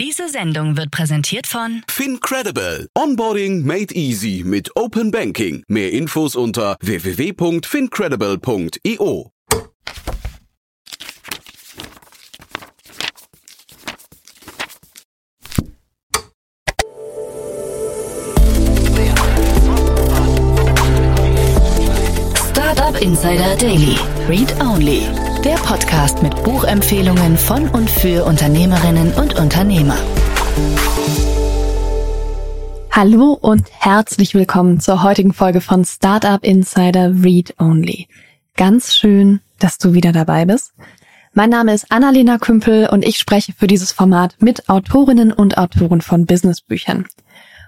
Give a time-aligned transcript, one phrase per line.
[0.00, 2.88] Diese Sendung wird präsentiert von FinCredible.
[2.96, 5.62] Onboarding made easy mit Open Banking.
[5.68, 9.30] Mehr Infos unter www.fincredible.io.
[23.10, 23.96] Insider Daily.
[24.28, 25.02] Read Only.
[25.42, 29.96] Der Podcast mit Buchempfehlungen von und für Unternehmerinnen und Unternehmer.
[32.92, 38.06] Hallo und herzlich willkommen zur heutigen Folge von Startup Insider Read Only.
[38.56, 40.72] Ganz schön, dass du wieder dabei bist.
[41.32, 46.00] Mein Name ist Annalena Kümpel und ich spreche für dieses Format mit Autorinnen und Autoren
[46.00, 47.08] von Businessbüchern.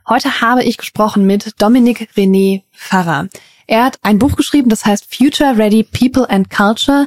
[0.09, 3.27] Heute habe ich gesprochen mit Dominik René Farrer.
[3.73, 7.07] Er hat ein Buch geschrieben, das heißt Future Ready People and Culture,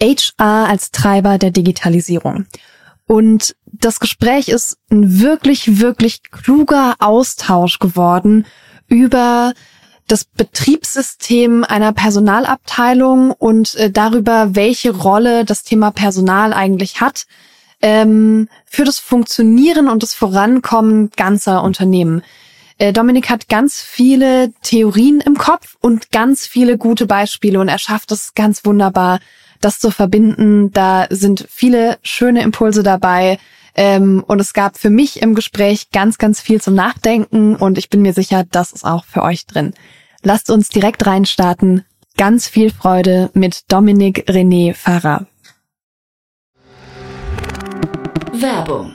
[0.00, 2.46] HR als Treiber der Digitalisierung.
[3.08, 8.46] Und das Gespräch ist ein wirklich, wirklich kluger Austausch geworden
[8.86, 9.54] über
[10.06, 17.26] das Betriebssystem einer Personalabteilung und äh, darüber, welche Rolle das Thema Personal eigentlich hat
[17.82, 22.22] ähm, für das Funktionieren und das Vorankommen ganzer Unternehmen.
[22.78, 27.78] Äh, Dominik hat ganz viele Theorien im Kopf und ganz viele gute Beispiele und er
[27.78, 29.20] schafft es ganz wunderbar,
[29.60, 30.72] das zu verbinden.
[30.72, 33.38] Da sind viele schöne Impulse dabei.
[33.76, 37.90] Ähm, und es gab für mich im Gespräch ganz, ganz viel zum Nachdenken und ich
[37.90, 39.74] bin mir sicher, das ist auch für euch drin.
[40.22, 41.84] Lasst uns direkt reinstarten.
[42.16, 45.26] Ganz viel Freude mit Dominik René Farrer.
[48.32, 48.94] Werbung.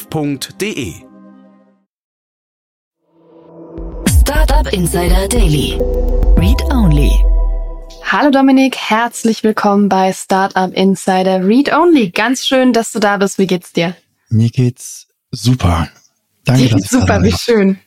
[0.01, 0.93] www.startup.de.
[4.09, 5.79] Startup Insider Daily.
[6.37, 7.11] Read Only.
[8.03, 12.09] Hallo Dominik, herzlich willkommen bei Startup Insider Read Only.
[12.09, 13.37] Ganz schön, dass du da bist.
[13.37, 13.95] Wie geht's dir?
[14.29, 15.89] Mir geht's super.
[16.45, 17.79] Danke, dass ich Super, da wie schön.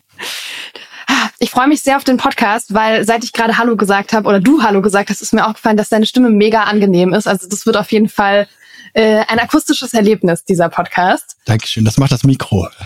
[1.38, 4.40] Ich freue mich sehr auf den Podcast, weil seit ich gerade Hallo gesagt habe oder
[4.40, 7.26] du Hallo gesagt hast, ist mir aufgefallen, dass deine Stimme mega angenehm ist.
[7.26, 8.46] Also das wird auf jeden Fall
[8.94, 11.36] äh, ein akustisches Erlebnis, dieser Podcast.
[11.44, 11.84] Dankeschön.
[11.84, 12.68] Das macht das Mikro.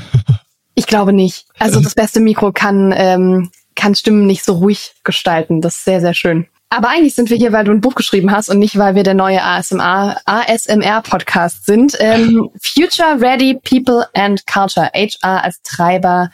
[0.74, 1.46] Ich glaube nicht.
[1.58, 5.60] Also das beste Mikro kann, ähm, kann Stimmen nicht so ruhig gestalten.
[5.60, 6.46] Das ist sehr, sehr schön.
[6.70, 9.02] Aber eigentlich sind wir hier, weil du ein Buch geschrieben hast und nicht, weil wir
[9.02, 11.96] der neue ASMR, ASMR-Podcast sind.
[11.98, 16.30] Ähm, Future Ready People and Culture, HR als Treiber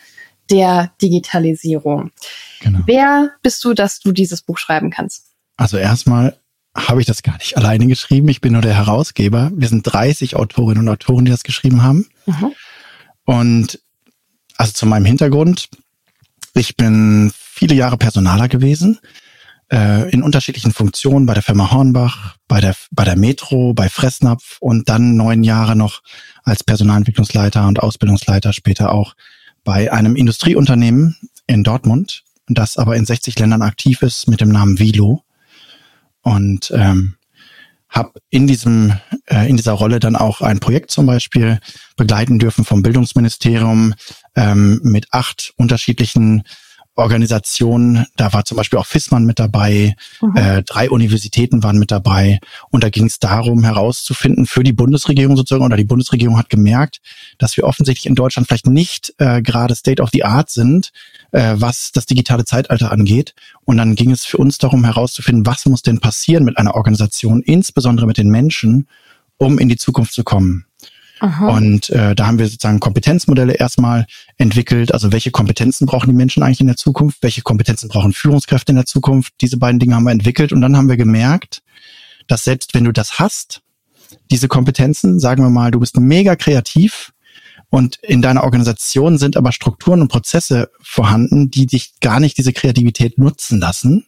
[0.50, 2.10] der Digitalisierung.
[2.60, 2.80] Genau.
[2.84, 5.24] Wer bist du, dass du dieses Buch schreiben kannst?
[5.56, 6.36] Also erstmal
[6.76, 8.28] habe ich das gar nicht alleine geschrieben.
[8.28, 9.52] Ich bin nur der Herausgeber.
[9.54, 12.08] Wir sind 30 Autorinnen und Autoren, die das geschrieben haben.
[12.26, 12.52] Mhm.
[13.24, 13.80] Und
[14.56, 15.68] also zu meinem Hintergrund.
[16.54, 18.98] Ich bin viele Jahre Personaler gewesen,
[19.72, 24.58] äh, in unterschiedlichen Funktionen bei der Firma Hornbach, bei der, bei der Metro, bei Fressnapf
[24.60, 26.02] und dann neun Jahre noch
[26.44, 29.14] als Personalentwicklungsleiter und Ausbildungsleiter, später auch
[29.64, 34.78] bei einem Industrieunternehmen in Dortmund, das aber in 60 Ländern aktiv ist mit dem Namen
[34.78, 35.22] Vilo.
[36.24, 37.14] Und ähm,
[37.88, 38.92] habe in diesem
[39.26, 41.60] äh, in dieser Rolle dann auch ein Projekt zum Beispiel
[41.96, 43.94] begleiten dürfen vom Bildungsministerium
[44.34, 46.42] ähm, mit acht unterschiedlichen
[46.96, 48.06] Organisationen.
[48.16, 50.36] Da war zum Beispiel auch FISMAN mit dabei, Mhm.
[50.36, 52.38] äh, drei Universitäten waren mit dabei
[52.70, 57.00] und da ging es darum herauszufinden für die Bundesregierung sozusagen oder die Bundesregierung hat gemerkt,
[57.38, 60.92] dass wir offensichtlich in Deutschland vielleicht nicht äh, gerade State of the Art sind,
[61.32, 63.34] äh, was das digitale Zeitalter angeht.
[63.64, 67.42] Und dann ging es für uns darum herauszufinden, was muss denn passieren mit einer Organisation,
[67.42, 68.86] insbesondere mit den Menschen,
[69.38, 70.66] um in die Zukunft zu kommen.
[71.24, 71.56] Aha.
[71.56, 74.04] Und äh, da haben wir sozusagen Kompetenzmodelle erstmal
[74.36, 74.92] entwickelt.
[74.92, 77.22] Also welche Kompetenzen brauchen die Menschen eigentlich in der Zukunft?
[77.22, 79.32] Welche Kompetenzen brauchen Führungskräfte in der Zukunft?
[79.40, 80.52] Diese beiden Dinge haben wir entwickelt.
[80.52, 81.62] Und dann haben wir gemerkt,
[82.26, 83.62] dass selbst wenn du das hast,
[84.30, 87.14] diese Kompetenzen, sagen wir mal, du bist mega kreativ
[87.70, 92.52] und in deiner Organisation sind aber Strukturen und Prozesse vorhanden, die dich gar nicht diese
[92.52, 94.04] Kreativität nutzen lassen,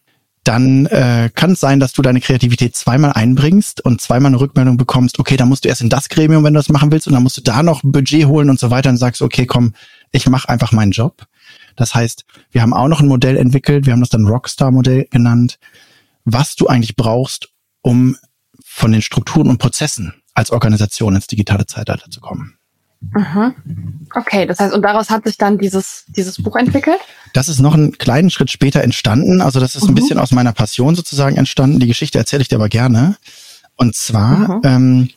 [0.47, 4.77] dann äh, kann es sein, dass du deine Kreativität zweimal einbringst und zweimal eine Rückmeldung
[4.77, 7.15] bekommst, okay, da musst du erst in das Gremium, wenn du das machen willst, und
[7.15, 9.75] dann musst du da noch Budget holen und so weiter und sagst, okay, komm,
[10.13, 11.27] ich mache einfach meinen Job.
[11.75, 15.59] Das heißt, wir haben auch noch ein Modell entwickelt, wir haben das dann Rockstar-Modell genannt,
[16.25, 17.49] was du eigentlich brauchst,
[17.83, 18.17] um
[18.65, 22.56] von den Strukturen und Prozessen als Organisation ins digitale Zeitalter zu kommen.
[23.15, 24.07] Mhm.
[24.15, 26.99] Okay, das heißt, und daraus hat sich dann dieses, dieses Buch entwickelt?
[27.33, 29.41] Das ist noch einen kleinen Schritt später entstanden.
[29.41, 29.91] Also das ist mhm.
[29.91, 31.81] ein bisschen aus meiner Passion sozusagen entstanden.
[31.81, 33.17] Die Geschichte erzähle ich dir aber gerne.
[33.77, 34.61] Und zwar, mhm.
[34.65, 35.11] ähm,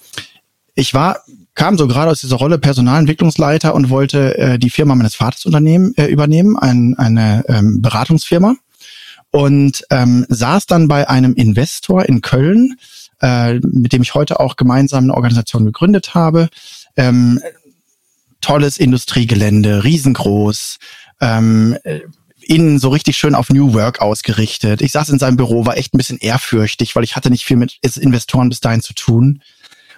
[0.76, 1.20] ich war,
[1.56, 5.94] kam so gerade aus dieser Rolle Personalentwicklungsleiter und wollte äh, die Firma meines Vaters unternehmen,
[5.98, 8.56] äh, übernehmen, ein, eine ähm, Beratungsfirma.
[9.32, 12.78] Und ähm, saß dann bei einem Investor in Köln,
[13.22, 16.50] äh, mit dem ich heute auch gemeinsam eine Organisation gegründet habe.
[16.96, 17.40] Ähm,
[18.42, 20.78] tolles Industriegelände, riesengroß,
[21.22, 21.78] ähm,
[22.42, 24.82] innen so richtig schön auf New Work ausgerichtet.
[24.82, 27.58] Ich saß in seinem Büro, war echt ein bisschen ehrfürchtig, weil ich hatte nicht viel
[27.58, 29.42] mit Investoren bis dahin zu tun.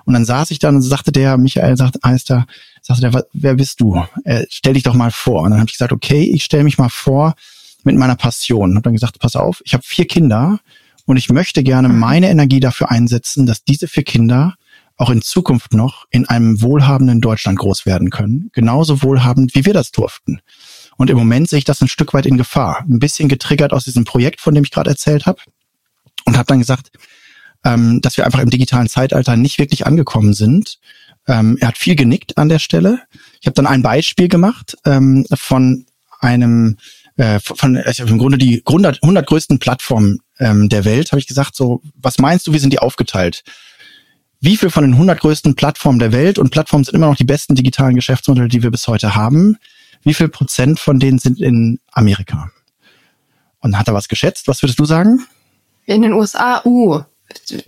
[0.06, 2.46] Und dann saß ich da und sagte der, Michael sagt, Eister,
[2.82, 4.04] sagte der, wer bist du?
[4.26, 5.44] Äh, stell dich doch mal vor.
[5.44, 7.36] Und dann habe ich gesagt, okay, ich stelle mich mal vor
[7.84, 8.72] mit meiner Passion.
[8.76, 10.60] Habe dann gesagt, pass auf, ich habe vier Kinder
[11.06, 14.56] und ich möchte gerne meine Energie dafür einsetzen, dass diese vier Kinder
[15.02, 18.52] auch in Zukunft noch in einem wohlhabenden Deutschland groß werden können.
[18.54, 20.42] Genauso wohlhabend, wie wir das durften.
[20.96, 22.86] Und im Moment sehe ich das ein Stück weit in Gefahr.
[22.88, 25.42] Ein bisschen getriggert aus diesem Projekt, von dem ich gerade erzählt habe.
[26.26, 26.92] Und habe dann gesagt,
[27.66, 30.78] ähm, dass wir einfach im digitalen Zeitalter nicht wirklich angekommen sind.
[31.28, 33.00] Ähm, er hat viel genickt an der Stelle.
[33.40, 35.88] Ich habe dann ein Beispiel gemacht ähm, von
[36.20, 36.78] einem
[37.18, 41.28] äh, von also im Grunde die 100, 100 größten Plattformen ähm, der Welt, habe ich
[41.28, 43.44] gesagt, so, was meinst du, wie sind die aufgeteilt?
[44.42, 47.24] Wie viel von den 100 größten Plattformen der Welt, und Plattformen sind immer noch die
[47.24, 49.58] besten digitalen Geschäftsmodelle, die wir bis heute haben,
[50.04, 52.50] wie viel Prozent von denen sind in Amerika?
[53.60, 54.48] Und hat er was geschätzt?
[54.48, 55.28] Was würdest du sagen?
[55.86, 57.02] In den USA, uh,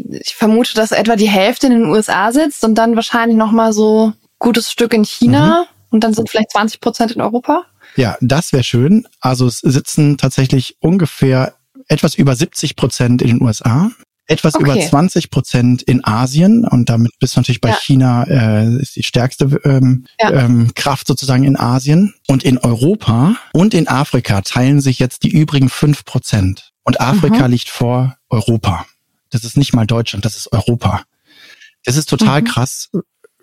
[0.10, 3.72] ich vermute, dass etwa die Hälfte in den USA sitzt und dann wahrscheinlich noch mal
[3.72, 5.68] so gutes Stück in China mhm.
[5.92, 7.66] und dann sind vielleicht 20 Prozent in Europa.
[7.96, 9.08] Ja, das wäre schön.
[9.20, 11.54] Also es sitzen tatsächlich ungefähr
[11.88, 13.92] etwas über 70 Prozent in den USA,
[14.28, 14.64] etwas okay.
[14.64, 17.76] über 20 Prozent in Asien und damit bist du natürlich bei ja.
[17.76, 20.32] China äh, ist die stärkste ähm, ja.
[20.32, 25.32] ähm, Kraft sozusagen in Asien und in Europa und in Afrika teilen sich jetzt die
[25.32, 27.54] übrigen fünf Prozent und Afrika mhm.
[27.54, 28.86] liegt vor Europa.
[29.30, 31.04] Das ist nicht mal Deutschland, das ist Europa.
[31.84, 32.46] Das ist total mhm.
[32.46, 32.90] krass.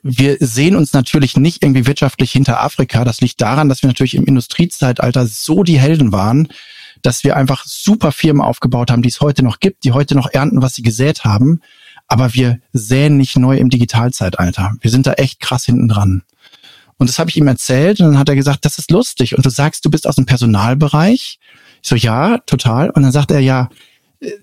[0.03, 3.05] Wir sehen uns natürlich nicht irgendwie wirtschaftlich hinter Afrika.
[3.05, 6.49] Das liegt daran, dass wir natürlich im Industriezeitalter so die Helden waren,
[7.03, 10.31] dass wir einfach super Firmen aufgebaut haben, die es heute noch gibt, die heute noch
[10.31, 11.61] ernten, was sie gesät haben.
[12.07, 14.75] Aber wir säen nicht neu im Digitalzeitalter.
[14.81, 16.23] Wir sind da echt krass hinten dran.
[16.99, 19.37] Und das habe ich ihm erzählt und dann hat er gesagt, das ist lustig.
[19.37, 21.39] Und du sagst, du bist aus dem Personalbereich.
[21.83, 22.91] Ich so, ja, total.
[22.91, 23.71] Und dann sagt er, ja,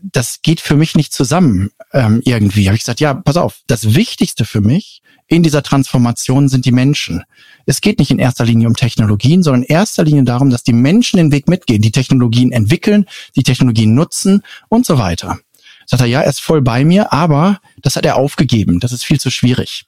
[0.02, 2.68] das geht für mich nicht zusammen ähm, irgendwie.
[2.68, 6.72] Habe ich gesagt, ja, pass auf, das Wichtigste für mich in dieser Transformation sind die
[6.72, 7.24] Menschen.
[7.66, 10.74] Es geht nicht in erster Linie um Technologien, sondern in erster Linie darum, dass die
[10.74, 15.40] Menschen den Weg mitgehen, die Technologien entwickeln, die Technologien nutzen und so weiter.
[15.86, 18.80] Sagt er, ja, er ist voll bei mir, aber das hat er aufgegeben.
[18.80, 19.86] Das ist viel zu schwierig.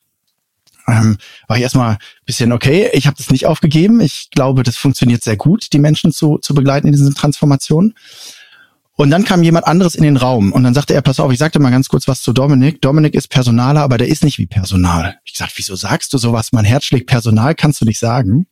[0.87, 3.99] Ähm, war ich erstmal bisschen, okay, ich habe das nicht aufgegeben.
[4.01, 7.93] Ich glaube, das funktioniert sehr gut, die Menschen zu, zu begleiten in diesen Transformationen.
[8.99, 11.39] Und dann kam jemand anderes in den Raum und dann sagte er, pass auf, ich
[11.39, 12.81] sagte mal ganz kurz was zu Dominik.
[12.81, 15.17] Dominik ist Personaler, aber der ist nicht wie Personal.
[15.23, 16.51] Ich sagte, wieso sagst du sowas?
[16.51, 18.47] Mein Herz schlägt Personal, kannst du nicht sagen.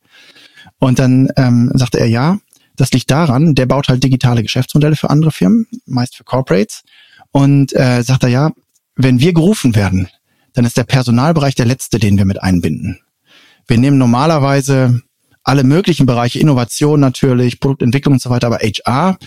[0.78, 2.38] Und dann ähm, sagte er, ja,
[2.76, 6.82] das liegt daran, der baut halt digitale Geschäftsmodelle für andere Firmen, meist für Corporates.
[7.30, 8.50] Und äh, sagt er, ja,
[8.96, 10.08] wenn wir gerufen werden,
[10.54, 13.00] dann ist der Personalbereich der letzte, den wir mit einbinden.
[13.66, 15.02] Wir nehmen normalerweise
[15.42, 19.18] alle möglichen Bereiche, Innovation natürlich, Produktentwicklung und so weiter, aber HR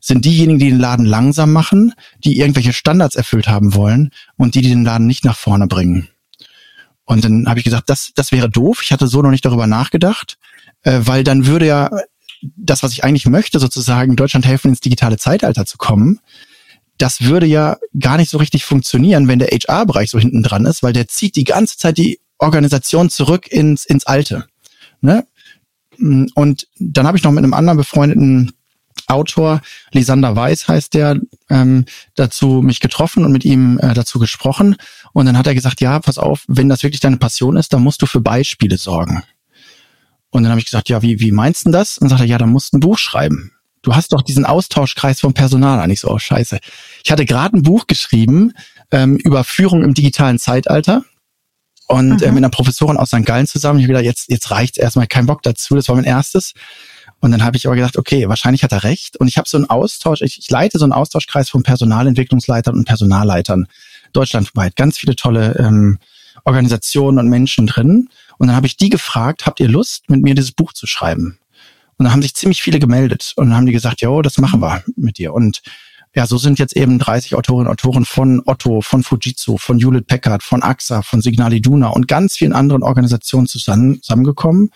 [0.00, 4.62] sind diejenigen, die den Laden langsam machen, die irgendwelche Standards erfüllt haben wollen und die,
[4.62, 6.08] die den Laden nicht nach vorne bringen.
[7.04, 8.80] Und dann habe ich gesagt, das, das wäre doof.
[8.82, 10.38] Ich hatte so noch nicht darüber nachgedacht,
[10.82, 11.90] äh, weil dann würde ja
[12.56, 16.20] das, was ich eigentlich möchte, sozusagen Deutschland helfen, ins digitale Zeitalter zu kommen,
[17.00, 20.82] das würde ja gar nicht so richtig funktionieren, wenn der HR-Bereich so hinten dran ist,
[20.82, 24.46] weil der zieht die ganze Zeit die Organisation zurück ins, ins Alte.
[25.00, 25.26] Ne?
[25.98, 28.52] Und dann habe ich noch mit einem anderen befreundeten
[29.10, 29.60] Autor,
[29.92, 34.76] Lisander Weiß heißt der, ähm, dazu mich getroffen und mit ihm äh, dazu gesprochen.
[35.12, 37.82] Und dann hat er gesagt, ja, pass auf, wenn das wirklich deine Passion ist, dann
[37.82, 39.22] musst du für Beispiele sorgen.
[40.30, 41.98] Und dann habe ich gesagt, ja, wie, wie meinst du das?
[41.98, 43.52] Und dann sagt er, ja, dann musst du ein Buch schreiben.
[43.82, 45.90] Du hast doch diesen Austauschkreis vom Personal an.
[45.90, 46.58] Ich so, oh, scheiße.
[47.02, 48.52] Ich hatte gerade ein Buch geschrieben
[48.90, 51.04] ähm, über Führung im digitalen Zeitalter
[51.88, 52.22] und mhm.
[52.22, 53.24] äh, mit einer Professorin aus St.
[53.24, 53.80] Gallen zusammen.
[53.80, 55.74] Ich habe gedacht, jetzt, jetzt reicht's erstmal, kein Bock dazu.
[55.74, 56.52] Das war mein erstes.
[57.20, 59.18] Und dann habe ich aber gedacht, okay, wahrscheinlich hat er recht.
[59.18, 62.86] Und ich habe so einen Austausch, ich, ich leite so einen Austauschkreis von Personalentwicklungsleitern und
[62.86, 63.66] Personalleitern
[64.12, 64.74] deutschlandweit.
[64.74, 65.98] Ganz viele tolle ähm,
[66.44, 68.08] Organisationen und Menschen drin.
[68.38, 71.38] Und dann habe ich die gefragt, habt ihr Lust, mit mir dieses Buch zu schreiben?
[71.98, 74.62] Und dann haben sich ziemlich viele gemeldet und dann haben die gesagt, ja, das machen
[74.62, 75.34] wir mit dir.
[75.34, 75.60] Und
[76.14, 80.06] ja, so sind jetzt eben 30 Autorinnen und Autoren von Otto, von Fujitsu, von Hewlett
[80.06, 84.70] Packard, von AXA, von Signal Iduna und ganz vielen anderen Organisationen zusammen, zusammengekommen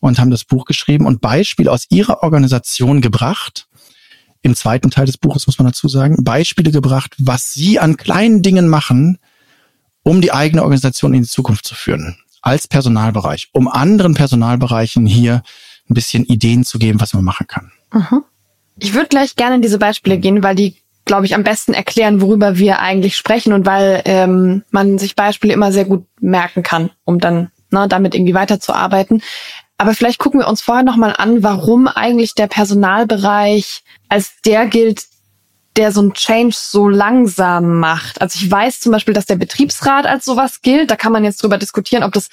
[0.00, 3.68] und haben das Buch geschrieben und Beispiele aus ihrer Organisation gebracht.
[4.42, 8.42] Im zweiten Teil des Buches muss man dazu sagen, Beispiele gebracht, was sie an kleinen
[8.42, 9.18] Dingen machen,
[10.02, 12.16] um die eigene Organisation in die Zukunft zu führen.
[12.42, 15.42] Als Personalbereich, um anderen Personalbereichen hier
[15.90, 17.72] ein bisschen Ideen zu geben, was man machen kann.
[17.92, 18.22] Mhm.
[18.78, 20.76] Ich würde gleich gerne in diese Beispiele gehen, weil die,
[21.06, 25.54] glaube ich, am besten erklären, worüber wir eigentlich sprechen und weil ähm, man sich Beispiele
[25.54, 29.22] immer sehr gut merken kann, um dann ne, damit irgendwie weiterzuarbeiten.
[29.78, 35.04] Aber vielleicht gucken wir uns vorher nochmal an, warum eigentlich der Personalbereich als der gilt,
[35.76, 38.20] der so ein Change so langsam macht.
[38.22, 40.90] Also ich weiß zum Beispiel, dass der Betriebsrat als sowas gilt.
[40.90, 42.30] Da kann man jetzt drüber diskutieren, ob das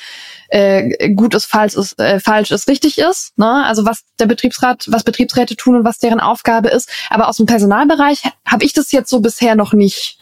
[0.48, 3.38] äh, gut ist, falsch ist, äh, falsch ist, richtig ist.
[3.38, 3.66] Ne?
[3.66, 6.90] Also was der Betriebsrat, was Betriebsräte tun und was deren Aufgabe ist.
[7.10, 10.20] Aber aus dem Personalbereich habe ich das jetzt so bisher noch nicht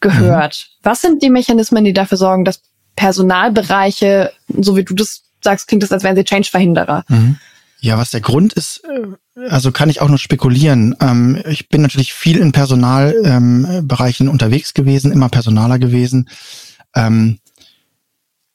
[0.00, 0.66] gehört.
[0.68, 0.78] Mhm.
[0.82, 2.60] Was sind die Mechanismen, die dafür sorgen, dass
[2.94, 7.04] Personalbereiche, so wie du das sagst, klingt das, als wären sie Change-Verhinderer?
[7.08, 7.36] Mhm.
[7.80, 10.96] Ja, was der Grund ist, äh, also kann ich auch nur spekulieren.
[11.00, 16.30] Ähm, ich bin natürlich viel in Personalbereichen ähm, unterwegs gewesen, immer Personaler gewesen.
[16.94, 17.38] Ähm,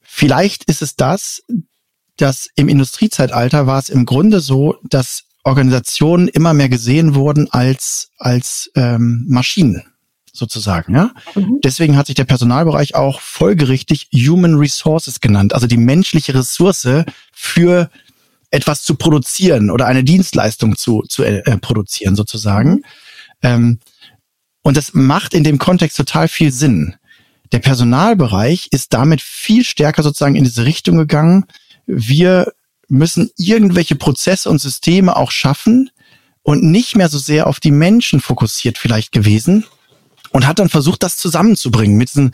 [0.01, 1.43] vielleicht ist es das,
[2.17, 8.09] dass im Industriezeitalter war es im Grunde so, dass Organisationen immer mehr gesehen wurden als,
[8.17, 9.88] als ähm, Maschinen
[10.39, 11.11] sozusagen, ja.
[11.35, 11.59] Mhm.
[11.63, 16.87] Deswegen hat sich der Personalbereich auch folgerichtig Human Resources genannt, also die menschliche Ressource
[17.31, 17.89] für
[18.51, 22.83] etwas zu produzieren oder eine Dienstleistung zu, zu äh, produzieren sozusagen.
[23.43, 23.79] Ähm,
[24.61, 26.95] und das macht in dem Kontext total viel Sinn.
[27.51, 31.45] Der Personalbereich ist damit viel stärker sozusagen in diese Richtung gegangen.
[31.85, 32.51] Wir
[32.87, 35.89] müssen irgendwelche Prozesse und Systeme auch schaffen
[36.41, 39.65] und nicht mehr so sehr auf die Menschen fokussiert vielleicht gewesen
[40.31, 42.31] und hat dann versucht, das zusammenzubringen mit diesem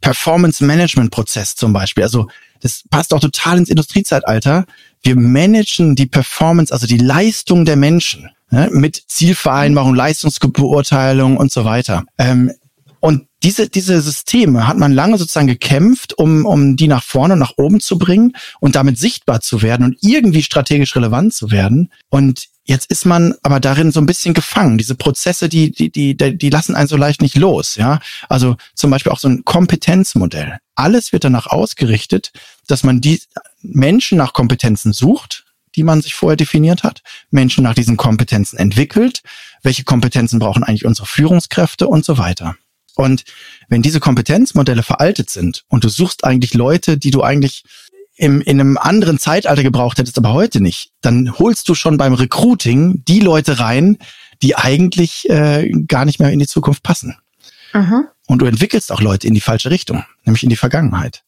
[0.00, 2.04] Performance Management Prozess zum Beispiel.
[2.04, 2.28] Also
[2.60, 4.66] das passt auch total ins Industriezeitalter.
[5.02, 11.64] Wir managen die Performance, also die Leistung der Menschen ne, mit Zielvereinbarung, Leistungsbeurteilung und so
[11.64, 12.04] weiter.
[12.18, 12.52] Ähm,
[13.00, 17.40] und diese, diese Systeme hat man lange sozusagen gekämpft, um, um die nach vorne und
[17.40, 21.92] nach oben zu bringen und damit sichtbar zu werden und irgendwie strategisch relevant zu werden.
[22.08, 24.78] Und jetzt ist man aber darin so ein bisschen gefangen.
[24.78, 27.76] Diese Prozesse, die, die, die, die lassen einen so leicht nicht los.
[27.76, 30.58] Ja, also zum Beispiel auch so ein Kompetenzmodell.
[30.74, 32.32] Alles wird danach ausgerichtet,
[32.66, 33.20] dass man die
[33.62, 35.44] Menschen nach Kompetenzen sucht,
[35.76, 39.22] die man sich vorher definiert hat, Menschen nach diesen Kompetenzen entwickelt,
[39.62, 42.56] welche Kompetenzen brauchen eigentlich unsere Führungskräfte und so weiter.
[42.94, 43.24] Und
[43.68, 47.64] wenn diese Kompetenzmodelle veraltet sind und du suchst eigentlich Leute, die du eigentlich
[48.16, 52.14] im, in einem anderen Zeitalter gebraucht hättest, aber heute nicht, dann holst du schon beim
[52.14, 53.98] Recruiting die Leute rein,
[54.42, 57.16] die eigentlich äh, gar nicht mehr in die Zukunft passen.
[57.72, 58.06] Mhm.
[58.26, 61.22] Und du entwickelst auch Leute in die falsche Richtung, nämlich in die Vergangenheit.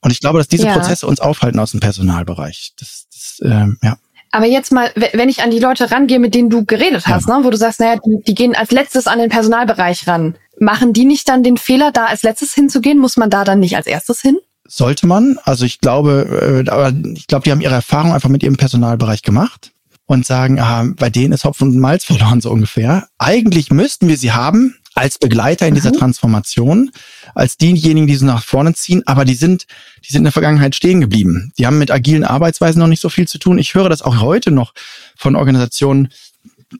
[0.00, 0.72] Und ich glaube, dass diese ja.
[0.72, 2.72] Prozesse uns aufhalten aus dem Personalbereich.
[2.78, 3.98] Das, das äh, ja.
[4.32, 7.38] Aber jetzt mal, wenn ich an die Leute rangehe, mit denen du geredet hast, ja.
[7.38, 10.36] ne, wo du sagst, naja, die, die gehen als letztes an den Personalbereich ran.
[10.58, 12.98] Machen die nicht dann den Fehler, da als letztes hinzugehen?
[12.98, 14.38] Muss man da dann nicht als erstes hin?
[14.72, 15.36] Sollte man.
[15.42, 19.22] Also ich glaube, äh, aber ich glaube, die haben ihre Erfahrung einfach mit ihrem Personalbereich
[19.22, 19.72] gemacht
[20.06, 23.08] und sagen, ah, bei denen ist Hopfen und Malz verloren so ungefähr.
[23.18, 25.98] Eigentlich müssten wir sie haben, als Begleiter in dieser mhm.
[25.98, 26.92] Transformation,
[27.34, 29.66] als diejenigen, die sie nach vorne ziehen, aber die sind,
[30.06, 31.52] die sind in der Vergangenheit stehen geblieben.
[31.58, 33.58] Die haben mit agilen Arbeitsweisen noch nicht so viel zu tun.
[33.58, 34.72] Ich höre das auch heute noch
[35.16, 36.10] von Organisationen,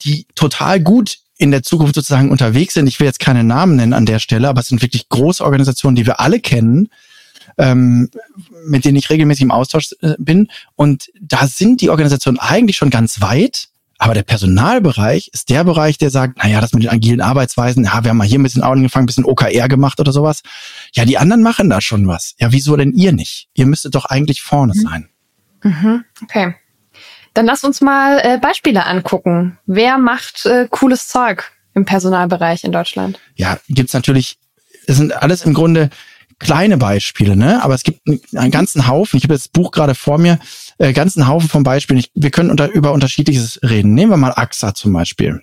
[0.05, 2.87] die total gut in der Zukunft sozusagen unterwegs sind.
[2.87, 5.97] Ich will jetzt keine Namen nennen an der Stelle, aber es sind wirklich große Organisationen,
[5.97, 6.89] die wir alle kennen,
[7.59, 8.11] ähm,
[8.67, 10.49] mit denen ich regelmäßig im Austausch äh, bin.
[10.77, 13.69] Und da sind die Organisationen eigentlich schon ganz weit.
[14.03, 18.03] Aber der Personalbereich ist der Bereich, der sagt, naja, das mit den agilen Arbeitsweisen, ja,
[18.03, 20.41] wir haben mal hier ein bisschen angefangen, ein bisschen OKR gemacht oder sowas.
[20.95, 22.35] Ja, die anderen machen da schon was.
[22.39, 23.51] Ja, wieso denn ihr nicht?
[23.53, 24.81] Ihr müsstet doch eigentlich vorne mhm.
[24.81, 25.09] sein.
[25.63, 26.05] Mhm.
[26.23, 26.55] Okay.
[27.35, 29.59] Dann lass uns mal äh, Beispiele angucken.
[29.67, 33.21] Wer macht äh, cooles Zeug im Personalbereich in Deutschland?
[33.35, 34.39] Ja, gibt's natürlich,
[34.87, 35.91] das sind alles im Grunde
[36.41, 37.63] kleine Beispiele, ne?
[37.63, 38.01] Aber es gibt
[38.35, 39.19] einen ganzen Haufen.
[39.19, 40.41] Ich habe das Buch gerade vor mir,
[40.79, 42.01] äh, ganzen Haufen von Beispielen.
[42.01, 43.95] Ich, wir können unter, über unterschiedliches reden.
[43.95, 45.43] Nehmen wir mal AXA zum Beispiel.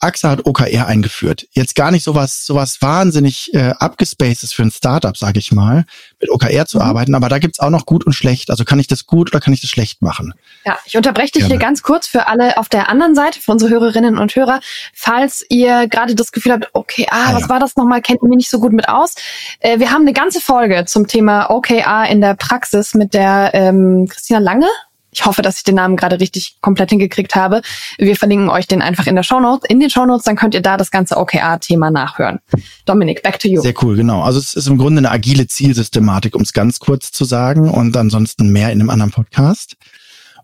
[0.00, 1.46] AXA hat OKR eingeführt.
[1.52, 5.84] Jetzt gar nicht sowas, sowas wahnsinnig äh, abgespacedes für ein Startup, sage ich mal,
[6.20, 6.84] mit OKR zu mhm.
[6.84, 8.50] arbeiten, aber da gibt's auch noch gut und schlecht.
[8.50, 10.34] Also kann ich das gut oder kann ich das schlecht machen?
[10.64, 11.54] Ja, ich unterbreche dich Gerne.
[11.54, 14.60] hier ganz kurz für alle auf der anderen Seite, für unsere Hörerinnen und Hörer.
[14.94, 17.48] Falls ihr gerade das Gefühl habt, okay, ah, ah was ja.
[17.48, 19.14] war das nochmal, kennt mich nicht so gut mit aus.
[19.60, 24.06] Äh, wir haben eine ganze Folge zum Thema OKR in der Praxis mit der ähm,
[24.08, 24.68] Christina Lange
[25.16, 27.62] Ich hoffe, dass ich den Namen gerade richtig komplett hingekriegt habe.
[27.98, 29.36] Wir verlinken euch den einfach in der Show
[29.68, 32.40] in den Show Notes, dann könnt ihr da das ganze OKR-Thema nachhören.
[32.84, 33.62] Dominik, back to you.
[33.62, 34.22] Sehr cool, genau.
[34.22, 37.96] Also es ist im Grunde eine agile Zielsystematik, um es ganz kurz zu sagen und
[37.96, 39.76] ansonsten mehr in einem anderen Podcast.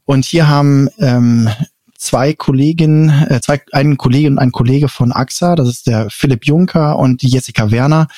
[0.04, 1.50] Und hier haben ähm,
[1.96, 6.46] zwei Kolleginnen, äh, zwei, einen Kollegen und ein Kollege von AXA, das ist der Philipp
[6.46, 8.08] Juncker und die Jessica Werner,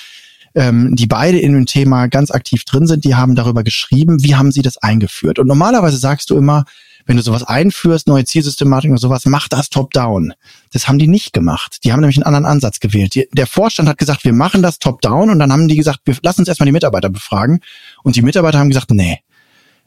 [0.55, 4.35] ähm, die beide in dem Thema ganz aktiv drin sind, die haben darüber geschrieben, wie
[4.35, 5.39] haben sie das eingeführt.
[5.39, 6.65] Und normalerweise sagst du immer,
[7.07, 10.33] wenn du sowas einführst, neue Zielsystematik und sowas, mach das top-down.
[10.73, 11.81] Das haben die nicht gemacht.
[11.85, 13.15] Die haben nämlich einen anderen Ansatz gewählt.
[13.15, 16.17] Die, der Vorstand hat gesagt, wir machen das top-down und dann haben die gesagt, wir
[16.23, 17.61] lassen uns erstmal die Mitarbeiter befragen.
[18.03, 19.21] Und die Mitarbeiter haben gesagt, nee,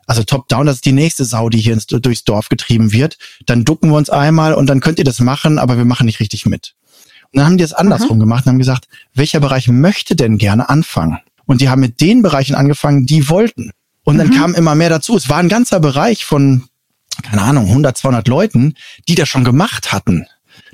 [0.06, 3.18] also top-down, das ist die nächste Sau, die hier ins, durchs Dorf getrieben wird.
[3.46, 6.20] Dann ducken wir uns einmal und dann könnt ihr das machen, aber wir machen nicht
[6.20, 6.76] richtig mit.
[7.32, 8.22] Und dann haben die es andersrum mhm.
[8.22, 11.20] gemacht und haben gesagt, welcher Bereich möchte denn gerne anfangen?
[11.46, 13.72] Und die haben mit den Bereichen angefangen, die wollten.
[14.04, 14.36] Und dann mhm.
[14.36, 15.16] kam immer mehr dazu.
[15.18, 16.64] Es war ein ganzer Bereich von,
[17.24, 18.76] keine Ahnung, 100, 200 Leuten,
[19.08, 20.26] die das schon gemacht hatten.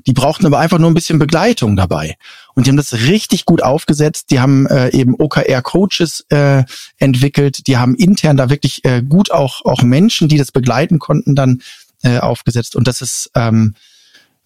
[0.05, 2.15] Die brauchten aber einfach nur ein bisschen Begleitung dabei.
[2.55, 4.31] Und die haben das richtig gut aufgesetzt.
[4.31, 6.63] Die haben äh, eben OKR-Coaches äh,
[6.97, 7.67] entwickelt.
[7.67, 11.61] Die haben intern da wirklich äh, gut auch, auch Menschen, die das begleiten konnten, dann
[12.03, 12.75] äh, aufgesetzt.
[12.75, 13.75] Und das ist ähm,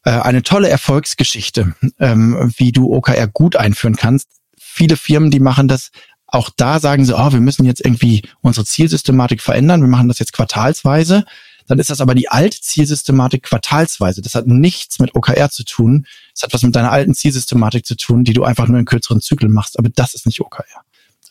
[0.07, 4.29] äh, eine tolle Erfolgsgeschichte, ähm, wie du OKR gut einführen kannst.
[4.57, 5.91] Viele Firmen, die machen das
[6.29, 9.79] auch da sagen sie, oh, wir müssen jetzt irgendwie unsere Zielsystematik verändern.
[9.81, 11.25] Wir machen das jetzt quartalsweise
[11.67, 14.21] dann ist das aber die alte Zielsystematik quartalsweise.
[14.21, 16.07] Das hat nichts mit OKR zu tun.
[16.33, 19.21] Das hat was mit deiner alten Zielsystematik zu tun, die du einfach nur in kürzeren
[19.21, 19.77] Zyklen machst.
[19.77, 20.63] Aber das ist nicht OKR.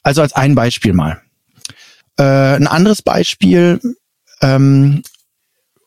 [0.02, 1.22] Also als ein Beispiel mal.
[2.18, 3.80] Äh, ein anderes Beispiel,
[4.42, 5.02] ähm,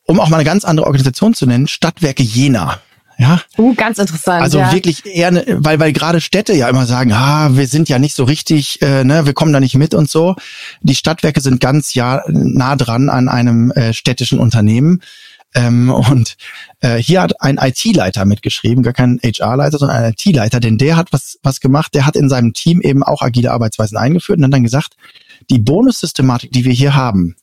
[0.09, 2.79] um auch mal eine ganz andere Organisation zu nennen, Stadtwerke Jena.
[3.19, 3.41] Ja.
[3.59, 4.41] Uh, ganz interessant.
[4.41, 4.71] Also ja.
[4.71, 8.15] wirklich eher, ne, weil, weil gerade Städte ja immer sagen, ah, wir sind ja nicht
[8.15, 10.35] so richtig, äh, ne, wir kommen da nicht mit und so.
[10.81, 15.01] Die Stadtwerke sind ganz ja nah dran an einem äh, städtischen Unternehmen.
[15.53, 16.37] Ähm, und
[16.79, 21.13] äh, hier hat ein IT-Leiter mitgeschrieben, gar kein HR-Leiter, sondern ein IT-Leiter, denn der hat
[21.13, 24.53] was, was gemacht, der hat in seinem Team eben auch agile Arbeitsweisen eingeführt und hat
[24.53, 24.95] dann gesagt,
[25.51, 27.35] die Bonussystematik, die wir hier haben,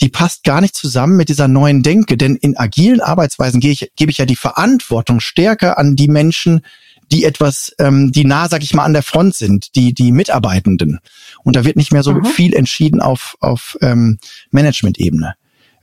[0.00, 2.16] die passt gar nicht zusammen mit dieser neuen Denke.
[2.16, 6.62] Denn in agilen Arbeitsweisen gebe ich, gebe ich ja die Verantwortung stärker an die Menschen,
[7.10, 10.98] die etwas, ähm, die nah, sag ich mal, an der Front sind, die, die Mitarbeitenden.
[11.44, 12.24] Und da wird nicht mehr so mhm.
[12.24, 14.18] viel entschieden auf, auf ähm,
[14.50, 15.34] Management-Ebene.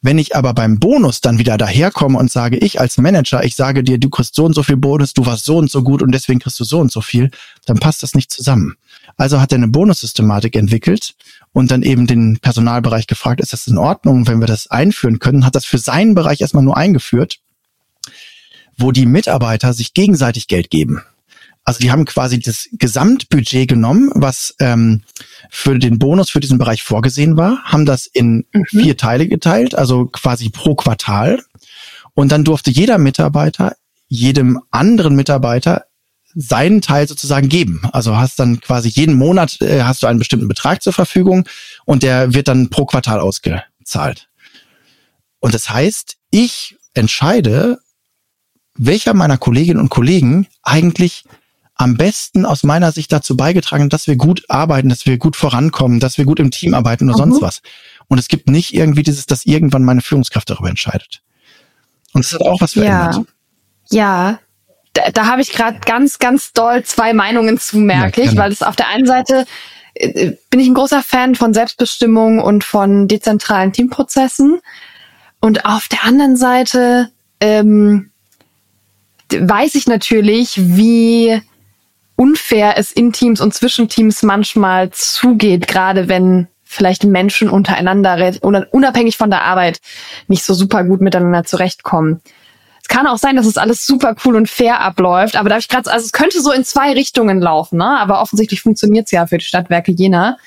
[0.01, 3.83] Wenn ich aber beim Bonus dann wieder daherkomme und sage, ich als Manager, ich sage
[3.83, 6.13] dir, du kriegst so und so viel Bonus, du warst so und so gut und
[6.13, 7.31] deswegen kriegst du so und so viel,
[7.65, 8.75] dann passt das nicht zusammen.
[9.17, 11.15] Also hat er eine Bonussystematik entwickelt
[11.59, 15.45] und dann eben den Personalbereich gefragt, ist das in Ordnung, wenn wir das einführen können,
[15.45, 17.39] hat das für seinen Bereich erstmal nur eingeführt,
[18.77, 21.03] wo die Mitarbeiter sich gegenseitig Geld geben.
[21.65, 25.03] Also die haben quasi das Gesamtbudget genommen, was ähm,
[25.49, 28.63] für den Bonus für diesen Bereich vorgesehen war, haben das in mhm.
[28.65, 31.43] vier Teile geteilt, also quasi pro Quartal.
[32.13, 33.75] Und dann durfte jeder Mitarbeiter
[34.07, 35.85] jedem anderen Mitarbeiter
[36.41, 37.81] seinen Teil sozusagen geben.
[37.91, 41.45] Also hast dann quasi jeden Monat äh, hast du einen bestimmten Betrag zur Verfügung
[41.83, 44.29] und der wird dann pro Quartal ausgezahlt.
[45.39, 47.79] Und das heißt, ich entscheide,
[48.75, 51.25] welcher meiner Kolleginnen und Kollegen eigentlich
[51.75, 55.99] am besten aus meiner Sicht dazu beigetragen, dass wir gut arbeiten, dass wir gut vorankommen,
[55.99, 57.31] dass wir gut im Team arbeiten oder mhm.
[57.31, 57.61] sonst was.
[58.07, 61.21] Und es gibt nicht irgendwie dieses, dass irgendwann meine Führungskraft darüber entscheidet.
[62.13, 63.25] Und es hat auch was verändert.
[63.91, 64.39] Ja, ja
[64.99, 68.61] da, da habe ich gerade ganz, ganz doll zwei Meinungen zu, merke ich, weil es
[68.61, 69.45] auf der einen Seite
[69.93, 74.59] äh, bin ich ein großer Fan von Selbstbestimmung und von dezentralen Teamprozessen.
[75.39, 77.09] Und auf der anderen Seite
[77.39, 78.11] ähm,
[79.31, 81.41] weiß ich natürlich, wie
[82.15, 88.67] unfair es in Teams und zwischen Teams manchmal zugeht, gerade wenn vielleicht Menschen untereinander oder
[88.71, 89.79] unabhängig von der Arbeit
[90.27, 92.21] nicht so super gut miteinander zurechtkommen.
[92.89, 95.67] Es kann auch sein, dass es alles super cool und fair abläuft, aber da ich
[95.67, 97.99] gerade, also es könnte so in zwei Richtungen laufen, ne?
[97.99, 100.37] Aber offensichtlich funktioniert es ja für die Stadtwerke Jena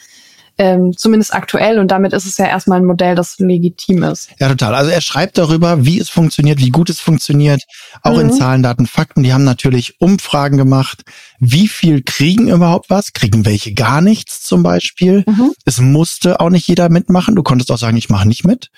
[0.58, 1.78] ähm, zumindest aktuell.
[1.78, 4.30] Und damit ist es ja erstmal ein Modell, das legitim ist.
[4.38, 4.74] Ja, total.
[4.74, 7.62] Also er schreibt darüber, wie es funktioniert, wie gut es funktioniert,
[8.02, 8.20] auch mhm.
[8.20, 9.22] in Zahlen, Daten, Fakten.
[9.22, 11.02] Die haben natürlich Umfragen gemacht.
[11.38, 13.12] Wie viel kriegen überhaupt was?
[13.12, 15.24] Kriegen welche gar nichts zum Beispiel?
[15.26, 15.52] Mhm.
[15.64, 17.34] Es musste auch nicht jeder mitmachen.
[17.34, 18.70] Du konntest auch sagen, ich mache nicht mit.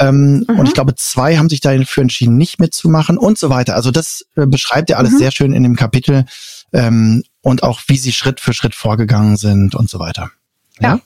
[0.00, 0.58] Ähm, mhm.
[0.58, 3.76] Und ich glaube, zwei haben sich dafür entschieden, nicht mitzumachen und so weiter.
[3.76, 5.18] Also das äh, beschreibt er alles mhm.
[5.18, 6.24] sehr schön in dem Kapitel
[6.72, 10.30] ähm, und auch, wie sie Schritt für Schritt vorgegangen sind und so weiter.
[10.80, 10.94] ja?
[10.94, 11.00] ja.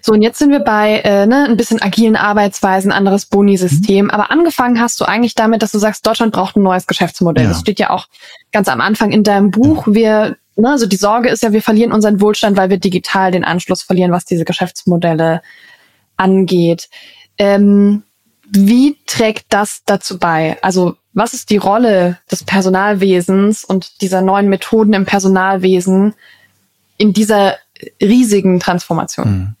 [0.00, 4.06] So, und jetzt sind wir bei äh, ne, ein bisschen agilen Arbeitsweisen, anderes Boni-System.
[4.06, 4.10] Mhm.
[4.10, 7.44] Aber angefangen hast du eigentlich damit, dass du sagst, Deutschland braucht ein neues Geschäftsmodell.
[7.44, 7.50] Ja.
[7.50, 8.06] Das steht ja auch
[8.52, 9.86] ganz am Anfang in deinem Buch.
[9.88, 9.94] Ja.
[9.94, 13.44] Wir, ne, also die Sorge ist ja, wir verlieren unseren Wohlstand, weil wir digital den
[13.44, 15.42] Anschluss verlieren, was diese Geschäftsmodelle
[16.16, 16.88] angeht.
[17.38, 18.04] Ähm,
[18.54, 20.58] wie trägt das dazu bei?
[20.62, 26.14] Also was ist die Rolle des Personalwesens und dieser neuen Methoden im Personalwesen
[26.98, 27.56] in dieser
[28.02, 29.30] riesigen Transformation?
[29.30, 29.56] Mhm.